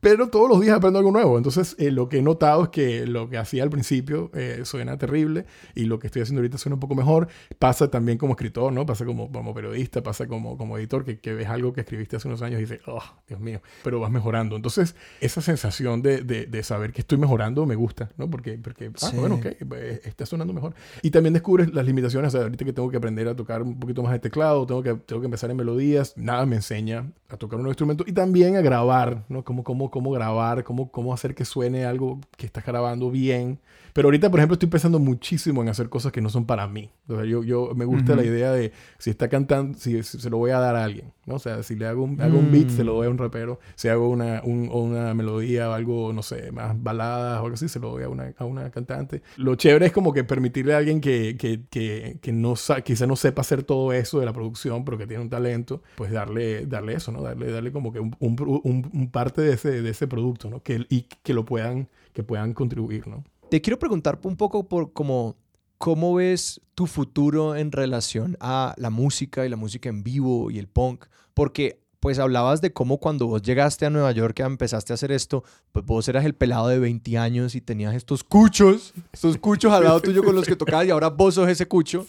[0.00, 1.36] Pero todos los días aprendo algo nuevo.
[1.36, 4.96] Entonces, eh, lo que he notado es que lo que hacía al principio eh, suena
[4.98, 7.28] terrible y lo que estoy haciendo ahorita suena un poco mejor.
[7.58, 8.86] Pasa también como escritor, ¿no?
[8.86, 12.28] Pasa como, como periodista, pasa como, como editor, que, que ves algo que escribiste hace
[12.28, 14.56] unos años y dices, oh, Dios mío, pero vas mejorando.
[14.56, 18.28] Entonces, esa sensación de, de, de saber que estoy mejorando me gusta, ¿no?
[18.30, 19.16] Porque, porque ah, Sí.
[19.16, 20.74] bueno, ok, eh, está sonando mejor.
[21.02, 22.28] Y también descubres las limitaciones.
[22.28, 24.82] O sea, ahorita que tengo que aprender a tocar un poquito más de teclado, tengo
[24.82, 28.56] que, tengo que empezar en melodías, nada me enseña a tocar un instrumento y también
[28.56, 29.44] a grabar, ¿no?
[29.44, 33.58] Cómo, cómo, grabar, cómo, cómo hacer que suene algo que estás grabando bien.
[33.92, 36.90] Pero ahorita, por ejemplo, estoy pensando muchísimo en hacer cosas que no son para mí.
[37.08, 38.20] O sea, yo, yo me gusta Ujú.
[38.22, 41.12] la idea de si está cantando, si, si se lo voy a dar a alguien,
[41.26, 41.34] ¿no?
[41.34, 42.70] O sea, si le hago un, hago un beat, Mm.
[42.76, 43.58] se lo doy a un rapero.
[43.74, 47.68] Si hago una, un- una melodía o algo, no sé, más baladas o algo así,
[47.68, 49.22] se lo doy a una, a una cantante.
[49.36, 53.16] Lo chévere es como que permitirle a alguien que, que, que, que no quizá no
[53.16, 56.94] sepa hacer todo eso de la producción, pero que tiene un talento, pues darle, darle
[56.94, 57.22] eso, ¿no?
[57.22, 60.62] Darle, darle como que un, un- un parte de ese, de ese producto, ¿no?
[60.62, 63.24] Que, y que lo puedan, que puedan contribuir, ¿no?
[63.50, 65.36] Te quiero preguntar un poco por cómo,
[65.78, 70.58] cómo ves tu futuro en relación a la música y la música en vivo y
[70.58, 74.94] el punk, porque pues hablabas de cómo cuando vos llegaste a Nueva York, empezaste a
[74.94, 79.36] hacer esto, pues vos eras el pelado de 20 años y tenías estos cuchos, estos
[79.36, 82.06] cuchos al lado tuyo con los que tocabas y ahora vos sos ese cucho,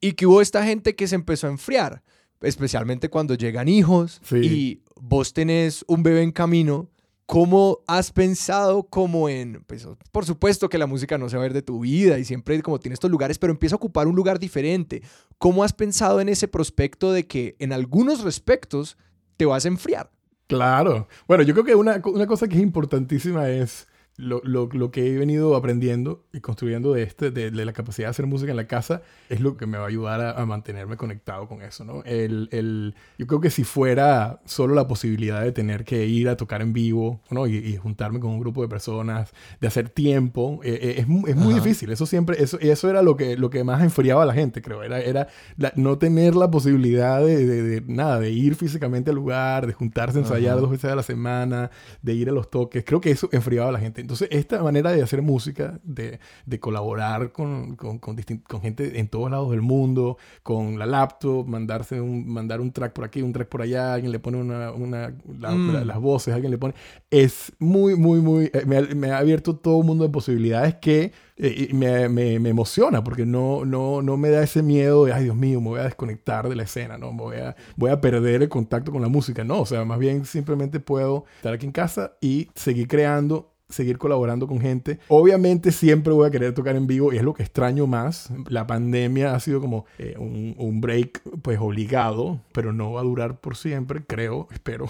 [0.00, 2.04] y que hubo esta gente que se empezó a enfriar,
[2.40, 4.36] especialmente cuando llegan hijos Sí.
[4.36, 6.88] y vos tenés un bebé en camino.
[7.28, 11.46] ¿Cómo has pensado como en, pues, por supuesto que la música no se va a
[11.46, 14.16] ir de tu vida y siempre como tiene estos lugares, pero empieza a ocupar un
[14.16, 15.02] lugar diferente?
[15.36, 18.96] ¿Cómo has pensado en ese prospecto de que en algunos respectos
[19.36, 20.10] te vas a enfriar?
[20.46, 21.06] Claro.
[21.26, 23.86] Bueno, yo creo que una, una cosa que es importantísima es
[24.18, 28.08] lo, lo, lo, que he venido aprendiendo y construyendo de, este, de, de, la capacidad
[28.08, 30.44] de hacer música en la casa es lo que me va a ayudar a, a
[30.44, 32.02] mantenerme conectado con eso, ¿no?
[32.04, 36.36] El, el, yo creo que si fuera solo la posibilidad de tener que ir a
[36.36, 37.46] tocar en vivo, ¿no?
[37.46, 41.36] Y, y juntarme con un grupo de personas, de hacer tiempo, eh, eh, es, es,
[41.36, 41.62] muy Ajá.
[41.62, 41.90] difícil.
[41.92, 44.82] Eso siempre, eso, eso era lo que, lo que más enfriaba a la gente, creo.
[44.82, 49.68] Era, era la, no tener la posibilidad de, de, nada, de ir físicamente al lugar,
[49.68, 50.60] de juntarse a ensayar Ajá.
[50.62, 51.70] dos veces a la semana,
[52.02, 52.82] de ir a los toques.
[52.84, 54.07] Creo que eso enfriaba a la gente.
[54.08, 59.08] Entonces, esta manera de hacer música, de, de colaborar con, con, con, con, gente en
[59.08, 63.34] todos lados del mundo, con la laptop, mandarse un, mandar un track por aquí, un
[63.34, 65.72] track por allá, alguien le pone una, una la, mm.
[65.74, 66.72] la, las voces, alguien le pone...
[67.10, 68.46] Es muy, muy, muy...
[68.46, 72.48] Eh, me, me, ha abierto todo un mundo de posibilidades que eh, me, me, me,
[72.48, 75.80] emociona porque no, no, no me da ese miedo de, ay Dios mío, me voy
[75.80, 77.12] a desconectar de la escena, ¿no?
[77.12, 79.44] Me voy a, voy a perder el contacto con la música.
[79.44, 83.98] No, o sea, más bien simplemente puedo estar aquí en casa y seguir creando seguir
[83.98, 84.98] colaborando con gente.
[85.08, 88.30] Obviamente siempre voy a querer tocar en vivo y es lo que extraño más.
[88.48, 93.04] La pandemia ha sido como eh, un, un, break pues obligado, pero no va a
[93.04, 94.86] durar por siempre, creo, espero.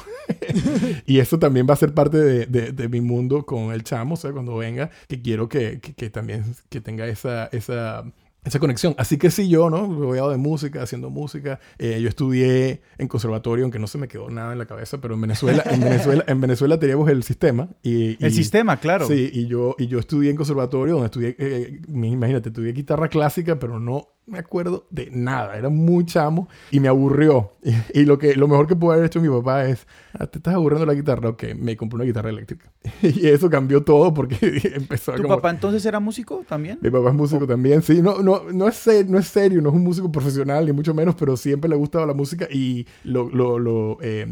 [1.07, 4.15] y eso también va a ser parte de, de, de, mi mundo con el chamo,
[4.15, 8.05] o sea, cuando venga, que quiero que, que, que también que tenga esa, esa
[8.49, 8.95] esa conexión.
[8.99, 9.87] Así que sí, yo, ¿no?
[9.87, 11.61] Rodeado de música, haciendo música.
[11.79, 15.15] Eh, yo estudié en conservatorio, aunque no se me quedó nada en la cabeza, pero
[15.15, 17.69] en Venezuela, en Venezuela, en Venezuela teníamos el sistema.
[17.83, 19.07] Y, y, el sistema, claro.
[19.07, 23.59] Sí, y yo, y yo estudié en conservatorio, donde estudié, eh, imagínate, estudié guitarra clásica,
[23.59, 27.53] pero no me acuerdo de nada, era muy chamo y me aburrió.
[27.63, 30.39] Y, y, lo, que, lo mejor que pudo haber hecho mi papá es, ah, ¿te
[30.39, 31.31] estás aburriendo la guitarra?
[31.31, 32.71] Ok, me compré una guitarra eléctrica.
[33.03, 34.37] Y eso cambió todo porque
[34.75, 35.37] empezó ¿Tu como...
[35.37, 36.79] papá entonces era músico también?
[36.81, 37.47] Mi papá es músico oh.
[37.47, 38.03] también, sí.
[38.03, 40.95] No, no, no, es ser, no es serio, no es un músico profesional, ni mucho
[40.95, 44.27] menos, pero siempre le gustaba la música y lo, lo, lo eh,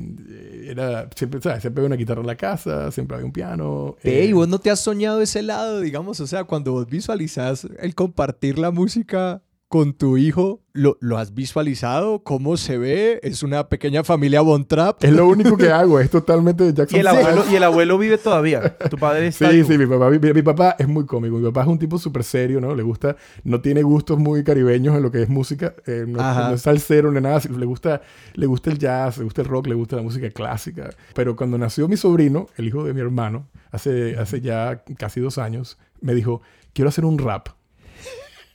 [0.69, 1.63] era, siempre, ¿sabes?
[1.63, 3.97] Siempre había una guitarra en la casa, siempre había un piano.
[4.03, 4.27] Eh.
[4.27, 6.21] ¿y vos no te has soñado ese lado, digamos?
[6.21, 11.35] O sea, cuando vos visualizás el compartir la música con tu hijo, ¿lo, ¿lo, has
[11.35, 12.23] visualizado?
[12.23, 13.19] ¿Cómo se ve?
[13.25, 15.03] ¿Es una pequeña familia Von Trapp?
[15.03, 16.97] Es lo único que hago, es totalmente de Jackson.
[16.97, 18.77] ¿Y el, abuelo, ¿Y el abuelo vive todavía?
[18.79, 21.37] ¿Tu padre está Sí, sí, mi papá, mi, mi, papá es muy cómico.
[21.37, 22.77] Mi papá es un tipo súper serio, ¿no?
[22.77, 25.75] Le gusta, no tiene gustos muy caribeños en lo que es música.
[25.87, 27.41] Eh, no, no, es salsero ni nada.
[27.51, 28.03] Le gusta,
[28.35, 30.91] le gusta el jazz, le gusta el rock, le gusta la música clásica.
[31.15, 35.39] Pero cuando nació mi sobrino, el hijo de mi hermano, hace, hace ya casi dos
[35.39, 36.41] años, me dijo,
[36.73, 37.49] quiero hacer un rap.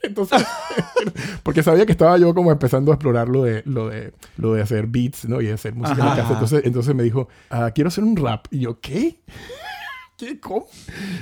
[0.04, 0.46] Entonces,
[1.44, 4.62] porque sabía que estaba yo como empezando a explorar lo de, lo de, lo de
[4.62, 5.42] hacer beats, ¿no?
[5.42, 6.34] Y hacer música en la casa.
[6.34, 8.46] Entonces, entonces me dijo, ah, quiero hacer un rap.
[8.52, 9.20] Y yo, ¿qué?
[10.22, 10.40] ¿Qué?
[10.40, 10.68] ¿Cómo?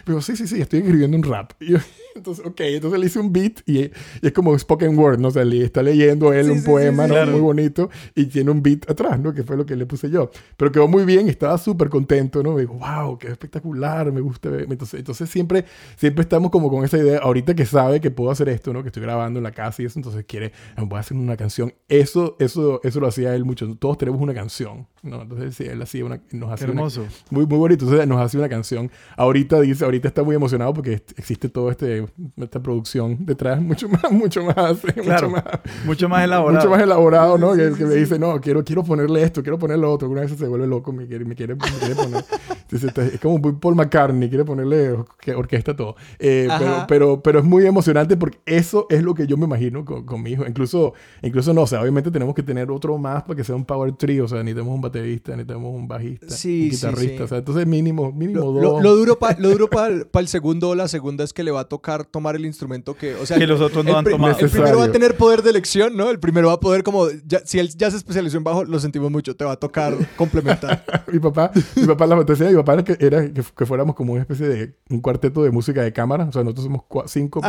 [0.03, 1.53] Pero sí, sí, sí, estoy escribiendo un rap.
[1.61, 1.77] Y yo,
[2.15, 3.91] entonces, ok, entonces le hice un beat y, y,
[4.21, 5.29] es como spoken word, ¿no?
[5.29, 7.15] O sea, le está leyendo él sí, un sí, poema, sí, ¿no?
[7.15, 7.31] Claro.
[7.31, 9.33] Muy bonito y tiene un beat atrás, ¿no?
[9.33, 10.29] Que fue lo que le puse yo.
[10.57, 12.55] Pero quedó muy bien, estaba súper contento, ¿no?
[12.55, 14.49] Me dijo, wow, qué espectacular, me gusta.
[14.49, 15.63] Entonces, entonces siempre,
[15.95, 18.81] siempre estamos como con esa idea, ahorita que sabe que puedo hacer esto, ¿no?
[18.81, 21.37] Que estoy grabando en la casa y eso, entonces quiere, ah, voy a hacer una
[21.37, 21.73] canción.
[21.87, 23.73] Eso, eso, eso lo hacía él mucho.
[23.77, 25.21] Todos tenemos una canción, ¿no?
[25.21, 27.03] Entonces, él hacía una, nos hacía hermoso.
[27.03, 27.85] Una, muy, muy bonito.
[27.85, 28.88] Entonces, nos hacía una canción.
[29.15, 32.05] Ahorita dice, ahorita está muy emocionado porque existe todo este,
[32.37, 35.43] esta producción detrás mucho más, mucho más, claro, mucho más,
[35.85, 36.59] mucho más elaborado.
[36.59, 37.53] Mucho más elaborado, ¿no?
[37.53, 40.09] Que, que, me dice, no, quiero, quiero ponerle esto, quiero ponerle lo otro.
[40.09, 42.23] Una vez se vuelve loco, me quiere, me quiere, me quiere poner.
[42.71, 44.95] Entonces, es como Paul McCartney, quiere ponerle
[45.35, 45.95] orquesta todo.
[46.19, 49.83] Eh, pero, pero, pero es muy emocionante porque eso es lo que yo me imagino
[49.85, 50.45] con, con, mi hijo.
[50.47, 53.65] Incluso, incluso no, o sea, obviamente tenemos que tener otro más para que sea un
[53.65, 54.25] power trio.
[54.25, 57.01] O sea, necesitamos un baterista, necesitamos un bajista, sí, un guitarrista.
[57.01, 57.23] Sí, sí.
[57.23, 58.61] O sea, entonces mínimo, mínimo lo, dos.
[58.61, 59.35] Lo, lo duro para
[59.69, 62.45] pa, pa el segundo o la segunda es que le va a tocar tomar el
[62.45, 64.37] instrumento que, o sea, que los otros no han tomado.
[64.39, 66.09] El primero va a tener poder de elección, ¿no?
[66.09, 68.79] El primero va a poder como, ya, si él ya se especializó en bajo, lo
[68.79, 70.83] sentimos mucho, te va a tocar complementar.
[71.11, 73.95] mi papá, mi papá, la fantasía de mi papá era que, era que, que, fuéramos
[73.95, 77.41] como una especie de un cuarteto de música de cámara, o sea, nosotros somos cinco,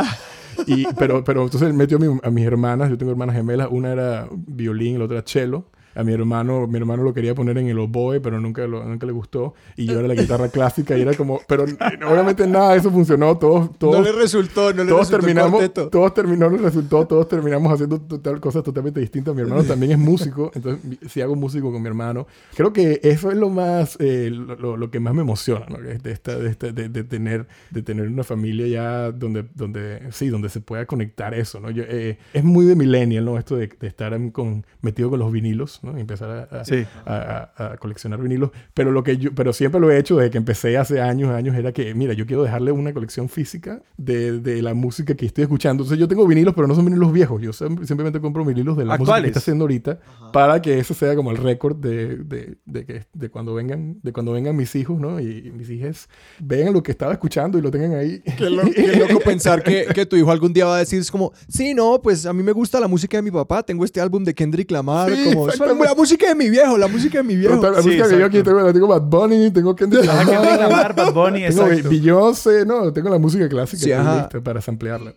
[0.67, 3.67] y, pero, pero entonces él metió a, mi, a mis hermanas, yo tengo hermanas gemelas,
[3.71, 5.65] una era violín, la otra era cello,
[5.95, 9.05] a mi hermano, mi hermano lo quería poner en el oboe, pero nunca, lo, nunca
[9.05, 9.53] le gustó.
[9.75, 11.39] Y yo era la guitarra clásica y era como...
[11.47, 11.65] Pero
[12.09, 13.37] obviamente nada de eso funcionó.
[13.37, 17.07] Todos, todos, no le resultó, no le todos resultó terminamos, Todos terminó, no le resultó.
[17.07, 19.35] Todos terminamos haciendo total, cosas totalmente distintas.
[19.35, 20.51] Mi hermano también es músico.
[20.53, 22.27] Entonces, si hago músico con mi hermano.
[22.55, 23.97] Creo que eso es lo más...
[23.99, 25.77] Eh, lo, lo, que más me emociona, ¿no?
[25.77, 29.45] De, esta, de, esta, de, de, tener, de tener una familia ya donde...
[29.55, 31.69] donde sí, donde se pueda conectar eso, ¿no?
[31.69, 33.37] Yo, eh, es muy de millennial, ¿no?
[33.37, 35.97] Esto de, estar con, metido con los vinilos ¿no?
[35.97, 36.85] Y empezar a, a- Sí.
[37.05, 38.51] a- a- a coleccionar vinilos.
[38.73, 41.55] Pero lo que yo, pero siempre lo he hecho desde que empecé hace años, años,
[41.55, 45.43] era que, mira, yo quiero dejarle una colección física de, de la música que estoy
[45.43, 45.83] escuchando.
[45.83, 47.41] Entonces yo tengo vinilos, pero no son vinilos viejos.
[47.41, 49.27] Yo sim- simplemente compro vinilos de la música que ¿Actuales?
[49.29, 49.99] está haciendo ahorita
[50.33, 54.13] para que eso sea como el récord de, de, de, que, de cuando vengan, de
[54.13, 55.19] cuando vengan mis hijos, ¿no?
[55.19, 56.07] Y, y mis hijas
[56.39, 58.21] vean lo que estaba escuchando y lo tengan ahí.
[58.37, 61.11] Qué, lo- qué loco pensar que, que tu hijo algún día va a decir, es
[61.11, 63.99] como, sí, no, pues a mí me gusta la música de mi papá, tengo este
[64.01, 65.57] álbum de Kendrick Lamar, Sí, como, "Eso.
[65.79, 67.55] La música de mi viejo, la música de mi viejo.
[67.55, 70.19] Total, la Sí, música que yo aquí tengo, la tengo Bad Bunny, tengo Kendrick Ah,
[70.25, 71.89] Kendrick Lamar, Lamar, Bad Bunny, tengo exacto.
[71.89, 74.17] Beyoncé, no, tengo la música clásica Sí, ajá.
[74.21, 75.13] lista para samplearla.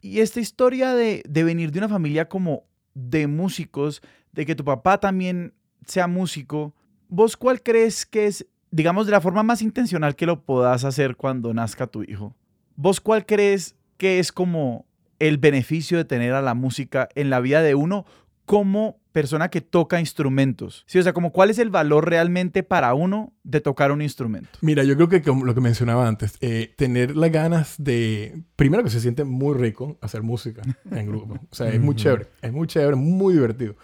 [0.00, 4.00] Y esta historia de, de venir de una familia como de músicos,
[4.32, 5.54] de que tu papá también
[5.86, 6.74] sea músico,
[7.08, 11.16] ¿vos cuál crees que es, digamos, de la forma más intencional que lo puedas hacer
[11.16, 12.34] cuando nazca tu hijo?
[12.76, 14.86] ¿Vos cuál crees que es como
[15.18, 18.04] el beneficio de tener a la música en la vida de uno
[18.46, 20.84] como persona que toca instrumentos?
[20.86, 24.48] Sí, o sea, como cuál es el valor realmente para uno de tocar un instrumento.
[24.60, 28.84] Mira, yo creo que como lo que mencionaba antes, eh, tener las ganas de, primero
[28.84, 30.62] que se siente muy rico hacer música
[30.92, 31.34] en grupo.
[31.50, 33.74] O sea, es muy chévere, es muy chévere, muy divertido.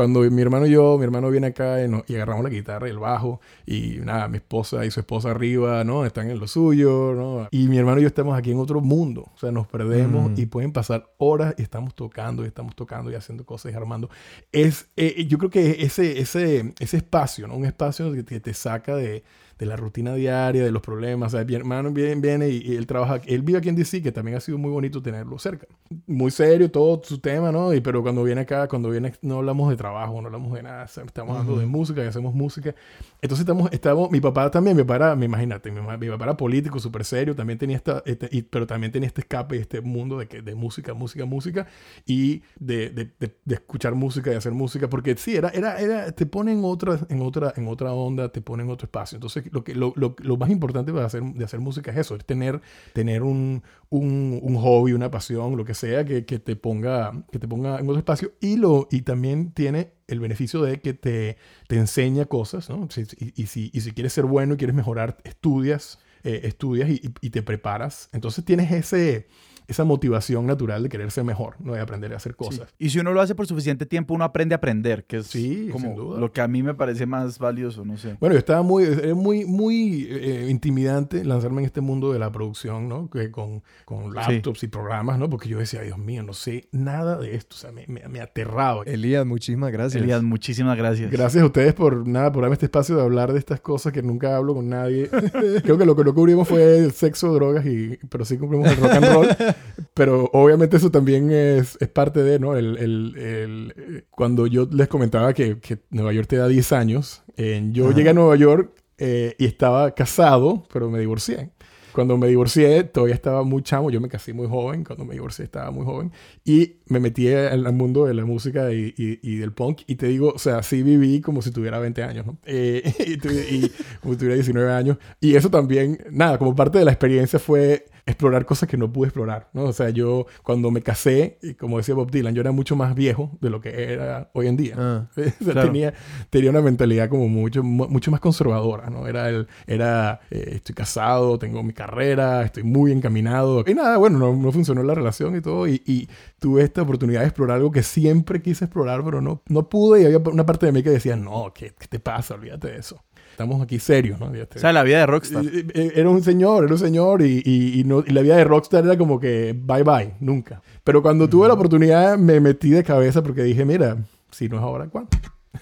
[0.00, 2.88] Cuando mi hermano y yo, mi hermano viene acá y, nos- y agarramos la guitarra
[2.88, 6.06] y el bajo y nada, mi esposa y su esposa arriba, ¿no?
[6.06, 7.48] Están en lo suyo, ¿no?
[7.50, 9.26] Y mi hermano y yo estamos aquí en otro mundo.
[9.34, 10.34] O sea, nos perdemos Mm.
[10.38, 14.08] y pueden pasar horas y estamos tocando y estamos tocando y haciendo cosas y armando.
[14.52, 17.56] Es, eh, yo creo que ese, ese, ese espacio, ¿no?
[17.56, 19.22] Un espacio que, que te saca de,
[19.60, 21.32] de la rutina diaria, de los problemas.
[21.32, 24.02] O sea, mi hermano viene, viene y, y él trabaja, él vive aquí en DC,
[24.02, 25.66] que también ha sido muy bonito tenerlo cerca.
[26.06, 27.72] Muy serio todo su tema, ¿no?
[27.74, 30.84] Y, pero cuando viene acá, cuando viene, no hablamos de trabajo, no hablamos de nada,
[30.84, 32.74] estamos hablando de música y hacemos música.
[33.20, 36.36] Entonces estamos, estamos, mi papá también, mi papá era, me imagínate, mi, mi papá era
[36.36, 39.82] político, súper serio, también tenía esta, este- y- pero también tenía este escape y este
[39.82, 41.66] mundo de, que, de música, música, música,
[42.06, 46.12] y de, de, de- de escuchar música y hacer música, porque sí, era, era, era,
[46.12, 49.16] te pone en otra, en otra, en otra onda, te pone en otro espacio.
[49.16, 52.24] Entonces, lo, que, lo, lo, más importante para hacer, de hacer música es eso, es
[52.24, 52.60] tener,
[52.92, 57.48] tener un, un, hobby, una pasión, lo que sea, que, que te ponga, que te
[57.48, 61.36] ponga en otro espacio, y, lo, y también tiene el beneficio de que te,
[61.68, 62.88] te enseña cosas, ¿no?
[63.36, 67.30] Y, si, y si quieres ser bueno y quieres mejorar, estudias, eh, estudias y- y
[67.30, 68.08] te preparas.
[68.12, 69.28] Entonces tienes ese,
[69.70, 71.72] esa motivación natural de querer ser mejor, ¿no?
[71.74, 72.68] De aprender a hacer cosas.
[72.78, 75.68] Y si uno lo hace por suficiente tiempo, uno aprende a aprender, que es Sí,
[75.72, 76.20] como sin duda.
[76.20, 78.16] lo que a mí me parece más valioso, no sé.
[78.20, 82.30] Bueno, yo estaba muy, era muy, muy eh, intimidante lanzarme en este mundo de la
[82.32, 83.08] producción, ¿no?
[83.08, 85.30] Que con, con laptops y programas, ¿no?
[85.30, 87.54] Porque yo decía, Dios mío, no sé nada de esto.
[87.56, 88.82] O sea, me, me, me aterraba.
[88.86, 90.02] Elías, muchísimas gracias.
[90.02, 91.10] Elías, muchísimas gracias.
[91.10, 94.02] Gracias a ustedes por nada, por darme este espacio de hablar de estas cosas que
[94.02, 95.08] nunca hablo con nadie.
[95.62, 98.76] Creo que lo que no cubrimos fue el sexo, drogas y, pero sí cubrimos el
[98.76, 99.28] rock and roll.
[99.94, 102.56] Pero obviamente eso también es, es parte de, ¿no?
[102.56, 107.22] El, el- el- cuando yo les comentaba que, que Nueva York te da 10 años,
[107.36, 107.96] eh, yo Ajá.
[107.96, 111.50] llegué a Nueva York eh, y estaba casado, pero me divorcié.
[111.92, 113.90] Cuando me divorcié, todavía estaba muy chamo.
[113.90, 114.84] Yo me casé muy joven.
[114.84, 116.12] Cuando me divorcié, estaba muy joven.
[116.44, 119.82] Y me metí al mundo de la música y, y- y del punk.
[119.86, 122.38] Y te digo, o sea, sí viví como si tuviera 20 años, ¿no?
[122.44, 123.12] Eh, y,
[123.56, 124.98] y como si tuviera 19 años.
[125.20, 129.06] Y eso también, nada, como parte de la experiencia fue explorar cosas que no pude
[129.08, 129.64] explorar, ¿no?
[129.64, 132.94] O sea, yo cuando me casé, y como decía Bob Dylan, yo era mucho más
[132.96, 134.74] viejo de lo que era hoy en día.
[134.76, 135.06] Ah.
[135.16, 135.68] O sea, Claro.
[135.68, 135.94] tenía,
[136.28, 139.06] tenía una mentalidad como mucho, mu- mucho más conservadora, ¿no?
[139.06, 143.64] Era, el, era eh, estoy casado, tengo mi carrera, estoy muy encaminado.
[143.66, 145.66] Y nada, bueno, no, no funcionó la relación y todo.
[145.66, 146.08] Y, y
[146.38, 150.02] tuve esta oportunidad de explorar algo que siempre quise explorar, pero no, no pude.
[150.02, 152.34] Y había una parte de mí que decía, no, ¿qué, qué te pasa?
[152.34, 153.02] Olvídate de eso.
[153.30, 154.34] Estamos aquí serios, ¿no?
[154.34, 155.42] Ya te- O sea, la vida de Rockstar.
[155.74, 158.98] Era un señor, era un señor y, y- y no, la vida de Rockstar era
[158.98, 160.60] como que bye bye, nunca.
[160.84, 163.96] Pero cuando tuve la oportunidad me metí de cabeza porque dije, mira,
[164.30, 165.10] si no es ahora, ¿cuándo?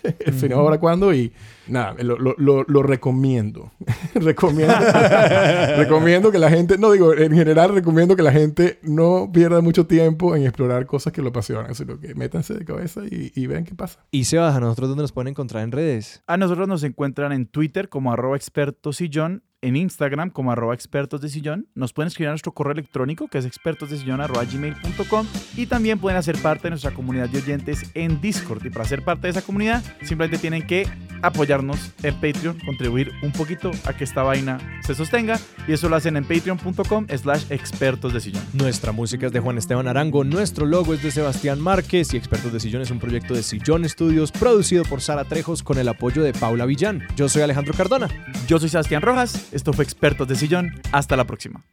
[0.02, 1.12] No es ahora, ¿cuándo?
[1.14, 1.32] Y
[1.66, 3.70] nada, lo, lo- lo- lo recomiendo.
[4.14, 4.74] recomiendo,
[5.76, 9.86] recomiendo que la gente, no digo, en general recomiendo que la gente no pierda mucho
[9.86, 13.64] tiempo en explorar cosas que lo apasionan, sino que métanse de cabeza y, y vean
[13.64, 14.04] qué pasa.
[14.10, 16.22] Y Sebas, a nosotros dónde nos pueden encontrar en redes.
[16.26, 21.28] A nosotros nos encuentran en Twitter como arroba expertosillón, en Instagram como arroba expertos de
[21.28, 21.66] sillón.
[21.74, 26.18] Nos pueden escribir a nuestro correo electrónico que es expertosdesillón arroba gmail.com y también pueden
[26.18, 28.64] hacer parte de nuestra comunidad de oyentes en Discord.
[28.64, 30.86] Y para ser parte de esa comunidad simplemente tienen que
[31.22, 35.96] apoyarnos en Patreon, contribuir un poquito a que esta vaina se sostenga y eso lo
[35.96, 38.44] hacen en patreon.com slash expertos de sillón.
[38.52, 42.52] Nuestra música es de Juan Esteban Arango, nuestro logo es de Sebastián Márquez y Expertos
[42.52, 46.22] de Sillón es un proyecto de Sillón Studios producido por Sara Trejos con el apoyo
[46.22, 47.06] de Paula Villán.
[47.16, 48.08] Yo soy Alejandro Cardona.
[48.46, 51.64] Yo soy Sebastián Rojas, esto fue Expertos de Sillón, hasta la próxima.